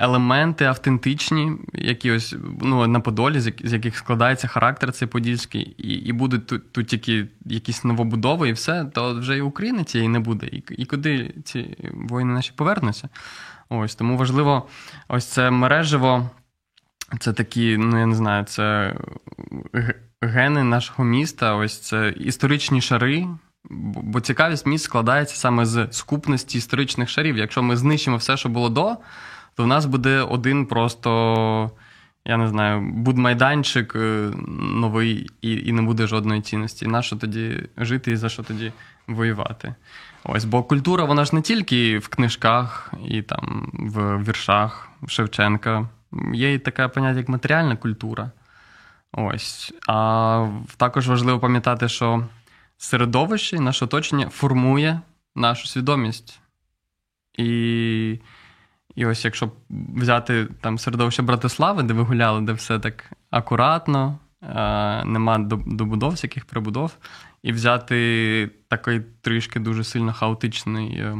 елементи 0.00 0.64
автентичні, 0.64 1.52
які 1.74 2.10
ось 2.10 2.34
ну, 2.60 2.86
на 2.86 3.00
Подолі, 3.00 3.40
з 3.40 3.72
яких 3.72 3.96
складається 3.96 4.48
характер 4.48 4.92
цей 4.92 5.08
подільський, 5.08 5.74
і 5.78 5.88
і 5.88 6.12
будуть 6.12 6.46
тут 6.46 6.72
тут 6.72 6.86
тільки 6.86 7.26
якісь 7.44 7.84
новобудови, 7.84 8.48
і 8.48 8.52
все, 8.52 8.84
то 8.84 9.14
вже 9.14 9.36
і 9.36 9.40
України 9.40 9.84
цієї 9.84 10.08
не 10.08 10.18
буде. 10.20 10.46
І 10.46 10.64
і 10.70 10.84
куди 10.84 11.34
ці 11.44 11.76
воїни 11.92 12.32
наші 12.32 12.52
повернуться? 12.56 13.08
Ось 13.68 13.94
тому 13.94 14.16
важливо, 14.16 14.68
ось 15.08 15.26
це 15.26 15.50
мережево, 15.50 16.30
це 17.18 17.32
такі, 17.32 17.76
ну 17.76 17.98
я 17.98 18.06
не 18.06 18.14
знаю, 18.14 18.44
це 18.44 18.94
гени 20.22 20.64
нашого 20.64 21.04
міста, 21.04 21.54
ось 21.54 21.80
це 21.80 22.14
історичні 22.16 22.80
шари. 22.80 23.26
Бо 24.02 24.20
цікавість 24.20 24.66
міст 24.66 24.84
складається 24.84 25.36
саме 25.36 25.66
з 25.66 25.88
скупності 25.90 26.58
історичних 26.58 27.08
шарів. 27.08 27.36
Якщо 27.36 27.62
ми 27.62 27.76
знищимо 27.76 28.16
все, 28.16 28.36
що 28.36 28.48
було 28.48 28.68
до, 28.68 28.96
то 29.54 29.64
в 29.64 29.66
нас 29.66 29.86
буде 29.86 30.20
один 30.20 30.66
просто, 30.66 31.70
я 32.24 32.36
не 32.36 32.48
знаю, 32.48 32.80
будмайданчик 32.80 33.96
е, 33.96 34.30
новий 34.58 35.30
і 35.42 35.52
і 35.52 35.72
не 35.72 35.82
буде 35.82 36.06
жодної 36.06 36.40
цінності. 36.40 36.86
На 36.86 37.02
що 37.02 37.16
тоді 37.16 37.62
жити 37.76 38.10
і 38.10 38.16
за 38.16 38.28
що 38.28 38.42
тоді 38.42 38.72
воювати? 39.06 39.74
Ось, 40.24 40.44
бо 40.44 40.62
культура, 40.62 41.04
вона 41.04 41.24
ж 41.24 41.34
не 41.34 41.42
тільки 41.42 41.98
в 41.98 42.08
книжках 42.08 42.94
і 43.08 43.22
там 43.22 43.70
в 43.72 44.24
віршах 44.24 44.88
Шевченка. 45.08 45.88
Є 46.34 46.54
і 46.54 46.58
таке 46.58 46.88
поняття, 46.88 47.18
як 47.18 47.28
матеріальна 47.28 47.76
культура. 47.76 48.30
Ось. 49.12 49.74
А 49.88 50.48
також 50.76 51.08
важливо 51.08 51.38
пам'ятати, 51.38 51.88
що 51.88 52.26
середовище, 52.78 53.60
наше 53.60 53.84
оточення 53.84 54.28
формує 54.28 55.00
нашу 55.34 55.66
свідомість. 55.66 56.40
І 57.38 58.18
і 59.00 59.06
ось 59.06 59.24
якщо 59.24 59.50
взяти 59.96 60.48
там 60.60 60.78
середовище 60.78 61.22
Братислави, 61.22 61.82
де 61.82 61.94
ви 61.94 62.02
гуляли, 62.02 62.40
де 62.40 62.52
все 62.52 62.78
так 62.78 63.12
акуратно, 63.30 64.18
е, 64.42 65.04
нема 65.04 65.38
добудов, 65.66 66.10
всяких 66.10 66.44
прибудов, 66.44 66.96
і 67.42 67.52
взяти 67.52 68.50
такий 68.68 69.00
трішки 69.20 69.60
дуже 69.60 69.84
сильно 69.84 70.12
хаотичний 70.12 70.92
е, 70.92 71.18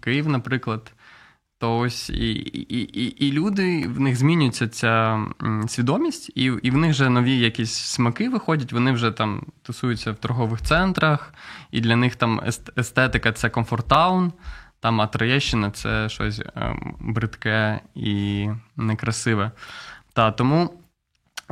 Київ, 0.00 0.28
наприклад, 0.28 0.92
то 1.58 1.78
ось 1.78 2.10
і 2.10 2.32
і, 2.32 2.80
і, 2.80 3.28
і 3.28 3.32
люди 3.32 3.88
в 3.88 4.00
них 4.00 4.16
змінюється 4.16 4.68
ця 4.68 5.24
свідомість, 5.68 6.32
і 6.34 6.44
і 6.62 6.70
в 6.70 6.76
них 6.76 6.90
вже 6.90 7.08
нові 7.08 7.38
якісь 7.38 7.72
смаки 7.72 8.28
виходять, 8.28 8.72
вони 8.72 8.92
вже 8.92 9.10
там 9.10 9.46
тусуються 9.62 10.12
в 10.12 10.16
торгових 10.16 10.62
центрах, 10.62 11.34
і 11.70 11.80
для 11.80 11.96
них 11.96 12.16
там 12.16 12.40
естетика 12.76 13.32
це 13.32 13.50
комфортаун. 13.50 14.32
Там 14.82 15.00
а 15.00 15.08
це 15.74 16.08
щось 16.08 16.40
ем, 16.56 16.94
бридке 17.00 17.80
і 17.94 18.48
некрасиве. 18.76 19.50
Та, 20.12 20.30
Тому 20.30 20.74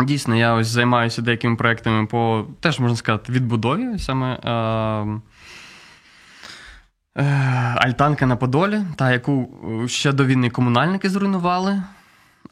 дійсно 0.04 0.36
я 0.36 0.54
ось 0.54 0.66
займаюся 0.66 1.22
деякими 1.22 1.56
проектами 1.56 2.06
по 2.06 2.46
теж 2.60 2.80
можна 2.80 2.96
сказати 2.96 3.32
відбудові 3.32 3.98
саме. 3.98 4.38
Е, 7.16 7.22
Альтанка 7.76 8.26
на 8.26 8.36
Подолі, 8.36 8.82
та 8.96 9.12
яку 9.12 9.48
ще 9.86 10.12
до 10.12 10.24
війни 10.24 10.50
комунальники 10.50 11.10
зруйнували. 11.10 11.82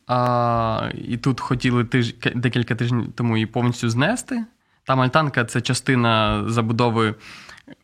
А, 0.07 0.91
І 0.95 1.17
тут 1.17 1.41
хотіли 1.41 1.85
тиж... 1.85 2.14
декілька 2.35 2.75
тижнів 2.75 3.12
тому 3.14 3.37
її 3.37 3.47
повністю 3.47 3.88
знести. 3.88 4.45
Там 4.85 5.01
Альтанка 5.01 5.45
це 5.45 5.61
частина 5.61 6.45
забудови 6.49 7.14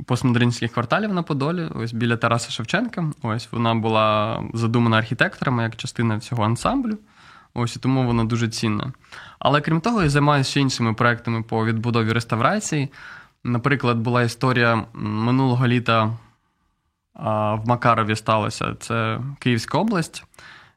постмодерністських 0.06 0.72
кварталів 0.72 1.12
на 1.12 1.22
Подолі, 1.22 1.68
ось 1.74 1.92
біля 1.92 2.16
Тараса 2.16 2.50
Шевченка. 2.50 3.10
Ось 3.22 3.48
вона 3.52 3.74
була 3.74 4.38
задумана 4.54 4.98
архітекторами 4.98 5.62
як 5.62 5.76
частина 5.76 6.20
цього 6.20 6.44
ансамблю. 6.44 6.98
Ось 7.54 7.76
і 7.76 7.78
тому 7.78 8.06
вона 8.06 8.24
дуже 8.24 8.48
цінна. 8.48 8.92
Але 9.38 9.60
крім 9.60 9.80
того, 9.80 10.02
я 10.02 10.08
займаюся 10.08 10.50
ще 10.50 10.60
іншими 10.60 10.94
проектами 10.94 11.42
по 11.42 11.66
відбудові 11.66 12.12
реставрації. 12.12 12.88
Наприклад, 13.44 13.98
була 13.98 14.22
історія 14.22 14.84
минулого 14.94 15.66
літа 15.66 16.16
в 17.14 17.60
Макарові 17.66 18.16
сталося. 18.16 18.74
Це 18.80 19.20
Київська 19.38 19.78
область. 19.78 20.24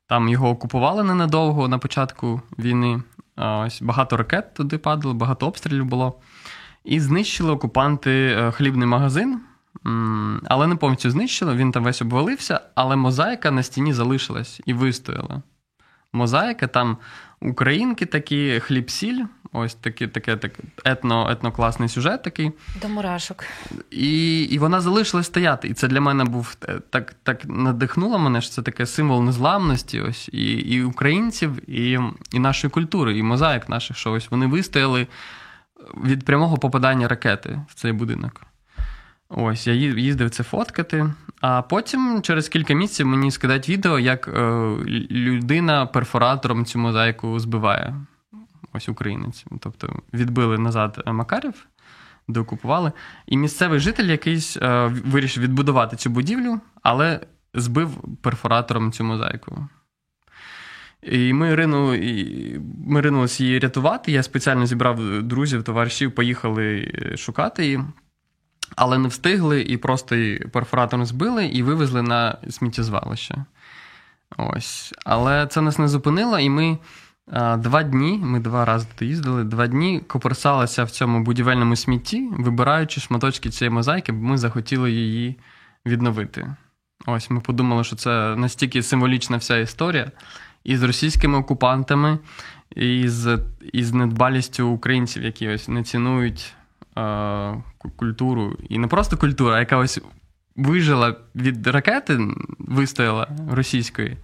Там 0.07 0.29
його 0.29 0.49
окупували 0.49 1.03
ненадовго 1.03 1.67
на 1.67 1.77
початку 1.77 2.41
війни. 2.59 3.01
Ось 3.37 3.81
Багато 3.81 4.17
ракет 4.17 4.53
туди 4.53 4.77
падало, 4.77 5.13
багато 5.13 5.47
обстрілів 5.47 5.85
було. 5.85 6.19
І 6.88 7.00
знищили 7.00 7.52
окупанти 7.52 8.12
е, 8.12 8.52
хлібний 8.52 8.88
магазин, 8.88 9.39
але 10.43 10.67
не 10.67 10.76
повністю 10.76 11.10
знищили, 11.10 11.56
він 11.56 11.71
там 11.71 11.84
весь 11.84 12.02
обвалився, 12.02 12.62
але 12.76 12.95
мозаїка 12.95 13.52
на 13.52 13.63
стіні 13.63 13.93
залишилась 13.93 14.62
і 14.65 14.73
вистояла. 14.73 15.41
Мозаїка 16.13 16.67
там 16.67 16.97
українки 17.41 18.06
такі, 18.06 18.60
хліб-сіль, 18.60 19.23
ось 19.54 19.76
такі, 19.76 20.08
таке 20.08 20.38
так, 20.38 20.52
етно, 20.86 21.32
етнокласний 21.32 21.89
сюжет 21.89 22.23
такий. 22.23 22.52
До 22.82 22.89
мурашок. 22.89 23.43
І 23.91 24.41
і 24.43 24.58
вона 24.58 24.82
залишилась 24.82 25.26
стояти. 25.26 25.67
І 25.67 25.73
це 25.73 25.88
для 25.88 26.02
мене 26.02 26.23
був 26.23 26.58
е, 26.69 26.80
так 26.89 27.15
так 27.23 27.41
надихнуло 27.45 28.19
мене, 28.19 28.41
що 28.41 28.52
це 28.52 28.62
таке 28.62 28.86
символ 28.86 29.23
незламності, 29.23 30.02
ось 30.02 30.30
і 30.32 30.54
і 30.54 30.84
українців, 30.84 31.69
і 31.69 32.00
і 32.32 32.39
нашої 32.39 32.71
культури, 32.71 33.17
і 33.17 33.23
мозаїк 33.23 33.69
наших, 33.69 33.97
що 33.97 34.12
ось 34.12 34.32
вони 34.32 34.47
вистояли 34.47 35.08
від 36.03 36.25
прямого 36.25 36.57
попадання 36.57 37.07
ракети 37.07 37.61
в 37.69 37.73
цей 37.73 37.91
будинок. 37.91 38.41
Ось, 39.29 39.67
я 39.67 39.73
їздив 39.73 40.29
це 40.29 40.43
фоткати. 40.43 41.13
А 41.41 41.61
потім, 41.61 42.21
через 42.21 42.49
кілька 42.49 42.73
місяців, 42.73 43.07
мені 43.07 43.31
скидають 43.31 43.69
відео, 43.69 43.99
як 43.99 44.27
е, 44.27 44.31
людина 45.11 45.85
перфоратором 45.85 46.65
цю 46.65 46.79
мозаїку 46.79 47.39
збиває. 47.39 47.95
Ось 48.73 48.89
українець. 48.89 49.45
Тобто 49.59 49.99
відбили 50.13 50.57
назад 50.57 51.03
Макарів, 51.05 51.67
деокупували. 52.27 52.91
І 53.25 53.37
місцевий 53.37 53.79
житель 53.79 54.05
якийсь 54.05 54.57
е, 54.57 54.85
вирішив 55.05 55.43
відбудувати 55.43 55.95
цю 55.95 56.09
будівлю, 56.09 56.59
але 56.83 57.19
збив 57.53 58.17
перфоратором 58.21 58.91
цю 58.91 59.03
мозаїку. 59.03 59.67
І 61.01 61.33
ми 61.33 61.55
рину, 61.55 61.93
і 61.93 62.60
ми 62.88 63.01
ринулися 63.01 63.43
її 63.43 63.60
рятувати. 63.60 64.12
Я 64.12 64.23
спеціально 64.23 64.65
зібрав 64.65 65.23
друзів, 65.23 65.63
товаришів, 65.63 66.15
поїхали 66.15 66.91
е, 66.95 67.17
шукати 67.17 67.65
її, 67.65 67.79
але 68.75 68.98
не 68.98 69.08
встигли 69.08 69.62
і 69.62 69.77
просто 69.77 70.15
її 70.15 70.39
перфоратором 70.39 71.06
збили 71.06 71.45
і 71.45 71.63
вивезли 71.63 72.02
на 72.02 72.37
сміттєзвалище. 72.50 73.45
Ось. 74.37 74.93
Але 75.06 75.48
це 75.48 75.62
нас 75.62 75.79
не 75.79 75.87
зупинило, 75.87 76.39
і 76.39 76.50
ми 76.50 76.77
а, 77.31 77.58
два 77.58 77.83
дні, 77.83 78.19
ми 78.23 78.39
два 78.39 78.65
рази 78.65 78.87
туди 78.95 79.06
їздили, 79.06 79.43
два 79.43 79.67
дні 79.67 80.00
коперсалися 80.08 80.83
в 80.83 80.91
цьому 80.91 81.23
будівельному 81.23 81.75
смітті, 81.75 82.29
вибираючи 82.31 83.02
шматочки 83.02 83.50
цієї 83.50 83.73
мозаїки, 83.73 84.12
бо 84.12 84.27
ми 84.27 84.37
захотіли 84.37 84.91
її 84.91 85.35
відновити. 85.85 86.56
Ось 87.06 87.29
ми 87.29 87.39
подумали, 87.39 87.83
що 87.83 87.95
це 87.95 88.35
настільки 88.35 88.83
символічна 88.83 89.37
вся 89.37 89.58
історія 89.58 90.12
і 90.67 90.77
з 90.77 90.83
російськими 90.83 91.37
окупантами, 91.37 92.19
і 92.75 93.09
з, 93.09 93.39
недбалістю 93.93 94.67
українців, 94.67 95.23
які 95.23 95.49
ось 95.49 95.67
не 95.67 95.83
цінують 95.83 96.55
е, 96.97 97.63
культуру. 97.95 98.57
І 98.69 98.77
не 98.77 98.87
просто 98.87 99.17
культура, 99.17 99.55
а 99.55 99.59
яка 99.59 99.77
ось 99.77 100.01
вижила 100.55 101.15
від 101.35 101.67
ракети, 101.67 102.19
вистояла 102.59 103.27
російської, 103.51 104.17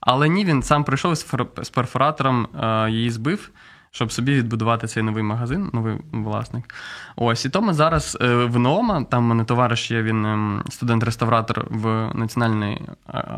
але 0.00 0.28
ні, 0.28 0.44
він 0.44 0.62
сам 0.62 0.84
прийшов 0.84 1.14
з 1.62 1.70
перфоратором, 1.70 2.48
її 2.88 3.10
збив. 3.10 3.50
Щоб 3.90 4.12
собі 4.12 4.34
відбудувати 4.34 4.86
цей 4.86 5.02
новий 5.02 5.22
магазин, 5.22 5.70
новий 5.72 5.96
власник. 6.12 6.74
Ось 7.16 7.44
і 7.44 7.50
то 7.50 7.62
ми 7.62 7.74
зараз 7.74 8.18
е, 8.20 8.34
в 8.34 8.58
НОМА, 8.58 9.04
там 9.04 9.24
мене 9.24 9.44
товариш 9.44 9.90
є, 9.90 10.02
він 10.02 10.26
ем, 10.26 10.62
студент-реставратор 10.68 11.66
в 11.70 12.10
Національній 12.14 12.82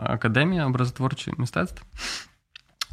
академії 0.05 0.63
образотворчих 0.63 1.39
мистецтв. 1.39 1.83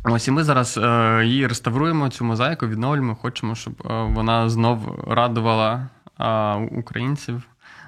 Ось 0.03 0.27
і 0.27 0.31
ми 0.31 0.43
зараз 0.43 0.77
е, 0.77 1.21
її 1.25 1.47
реставруємо, 1.47 2.09
цю 2.09 2.25
мозаїку, 2.25 2.67
відновлюємо, 2.67 3.15
хочемо, 3.15 3.55
щоб 3.55 3.73
е, 3.85 4.03
вона 4.03 4.49
знов 4.49 5.05
радувала 5.07 5.89
українців. 6.71 7.43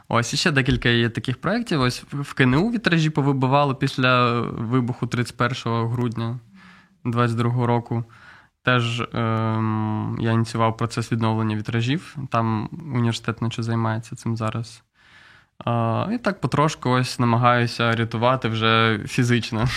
Ось 0.07 0.33
і 0.33 0.37
ще 0.37 0.51
декілька 0.51 0.89
є 0.89 1.09
таких 1.09 1.41
проєктів. 1.41 1.81
Ось 1.81 2.03
в 2.11 2.33
КНУ 2.33 2.71
вітражі 2.71 3.09
повибивали 3.09 3.75
після 3.75 4.41
вибуху 4.41 5.07
31 5.07 5.55
грудня 5.65 6.39
2022 7.05 7.65
року. 7.65 8.03
Теж 8.63 9.01
е, 9.01 9.07
я 10.19 10.31
ініціював 10.31 10.77
процес 10.77 11.11
відновлення 11.11 11.55
вітражів. 11.55 12.15
Там 12.29 12.69
університет 12.93 13.41
наче 13.41 13.63
займається 13.63 14.15
цим 14.15 14.37
зараз. 14.37 14.83
Е, 15.67 16.15
і 16.15 16.17
так 16.17 16.41
потрошку 16.41 16.89
ось 16.89 17.19
намагаюся 17.19 17.95
рятувати 17.95 18.47
вже 18.47 18.99
фізично. 19.07 19.67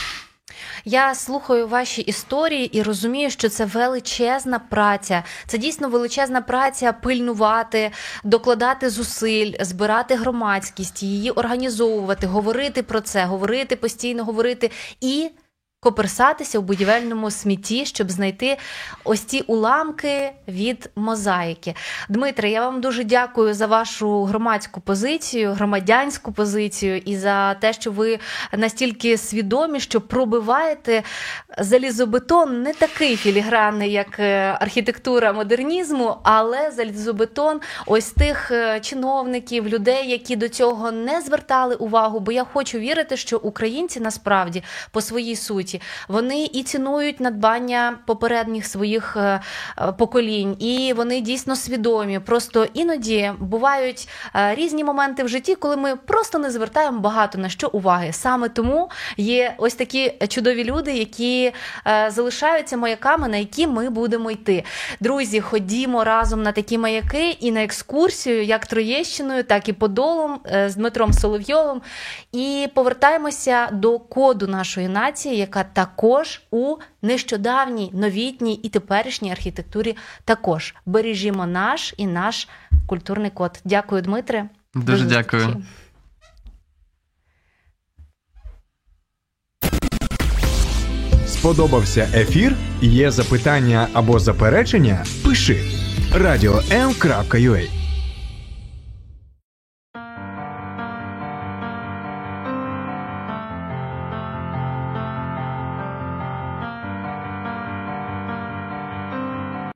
Я 0.84 1.14
слухаю 1.14 1.68
ваші 1.68 2.02
історії 2.02 2.78
і 2.78 2.82
розумію, 2.82 3.30
що 3.30 3.48
це 3.48 3.64
величезна 3.64 4.58
праця. 4.58 5.24
Це 5.46 5.58
дійсно 5.58 5.88
величезна 5.88 6.40
праця 6.40 6.92
пильнувати, 6.92 7.90
докладати 8.24 8.90
зусиль, 8.90 9.52
збирати 9.60 10.14
громадськість, 10.14 11.02
її 11.02 11.30
організовувати, 11.30 12.26
говорити 12.26 12.82
про 12.82 13.00
це, 13.00 13.24
говорити 13.24 13.76
постійно 13.76 14.24
говорити 14.24 14.70
і 15.00 15.30
коперсатися 15.80 16.58
в 16.58 16.62
будівельному 16.62 17.30
смітті, 17.30 17.86
щоб 17.86 18.10
знайти 18.10 18.58
ось 19.04 19.20
ці 19.20 19.40
уламки 19.40 20.30
від 20.48 20.90
мозаїки. 20.96 21.74
Дмитре, 22.08 22.50
я 22.50 22.60
вам 22.60 22.80
дуже 22.80 23.04
дякую 23.04 23.54
за 23.54 23.66
вашу 23.66 24.24
громадську 24.24 24.80
позицію, 24.80 25.52
громадянську 25.52 26.32
позицію 26.32 26.96
і 27.04 27.16
за 27.16 27.54
те, 27.54 27.72
що 27.72 27.90
ви 27.90 28.18
настільки 28.52 29.18
свідомі, 29.18 29.80
що 29.80 30.00
пробиваєте 30.00 31.02
залізобетон 31.58 32.62
не 32.62 32.72
такий 32.72 33.16
філігранний, 33.16 33.92
як 33.92 34.18
е, 34.18 34.56
архітектура 34.60 35.32
модернізму, 35.32 36.16
але 36.22 36.70
залізобетон 36.70 37.60
ось 37.86 38.10
тих 38.10 38.50
е, 38.50 38.80
чиновників, 38.80 39.68
людей, 39.68 40.10
які 40.10 40.36
до 40.36 40.48
цього 40.48 40.92
не 40.92 41.20
звертали 41.20 41.74
увагу. 41.74 42.20
Бо 42.20 42.32
я 42.32 42.44
хочу 42.44 42.78
вірити, 42.78 43.16
що 43.16 43.38
українці 43.38 44.00
насправді 44.00 44.62
по 44.90 45.00
своїй 45.00 45.36
суті 45.36 45.67
суті. 45.68 45.82
Вони 46.08 46.44
і 46.44 46.62
цінують 46.62 47.20
надбання 47.20 47.98
попередніх 48.06 48.66
своїх 48.66 49.16
е, 49.16 49.40
е, 49.78 49.92
поколінь, 49.92 50.56
і 50.58 50.92
вони 50.96 51.20
дійсно 51.20 51.56
свідомі. 51.56 52.18
Просто 52.18 52.66
іноді 52.74 53.32
бувають 53.38 54.08
е, 54.34 54.54
різні 54.54 54.84
моменти 54.84 55.24
в 55.24 55.28
житті, 55.28 55.54
коли 55.54 55.76
ми 55.76 55.96
просто 55.96 56.38
не 56.38 56.50
звертаємо 56.50 56.98
багато 56.98 57.38
на 57.38 57.48
що 57.48 57.68
уваги. 57.72 58.12
Саме 58.12 58.48
тому 58.48 58.90
є 59.16 59.54
ось 59.58 59.74
такі 59.74 60.12
чудові 60.28 60.64
люди, 60.64 60.92
які 60.92 61.52
залишаються 62.08 62.76
маяками, 62.76 63.28
на 63.28 63.36
які 63.36 63.66
ми 63.66 63.90
будемо 63.90 64.30
йти. 64.30 64.64
Друзі, 65.00 65.40
ходімо 65.40 66.04
разом 66.04 66.42
на 66.42 66.52
такі 66.52 66.78
маяки 66.78 67.30
і 67.30 67.50
на 67.50 67.62
екскурсію, 67.62 68.44
як 68.44 68.66
Троєщиною, 68.66 69.44
так 69.44 69.68
і 69.68 69.72
Подолом 69.72 70.40
з 70.66 70.74
Дмитром 70.74 71.12
Соловйовим. 71.12 71.82
І 72.32 72.68
повертаємося 72.74 73.68
до 73.72 73.98
коду 73.98 74.46
нашої 74.46 74.88
нації, 74.88 75.36
яка 75.36 75.57
яка 75.58 75.70
також 75.72 76.42
у 76.50 76.76
нещодавній 77.02 77.90
новітній 77.94 78.54
і 78.54 78.68
теперішній 78.68 79.32
архітектурі 79.32 79.96
також 80.24 80.74
бережімо 80.86 81.46
наш 81.46 81.94
і 81.96 82.06
наш 82.06 82.48
культурний 82.86 83.30
код. 83.30 83.60
Дякую, 83.64 84.02
Дмитре. 84.02 84.48
Дуже 84.74 85.04
До 85.04 85.10
дякую. 85.10 85.64
Сподобався 91.26 92.08
ефір? 92.14 92.56
Є 92.82 93.10
запитання 93.10 93.88
або 93.92 94.18
заперечення? 94.18 95.04
Пиши 95.24 95.64
радіом.ua 96.14 97.77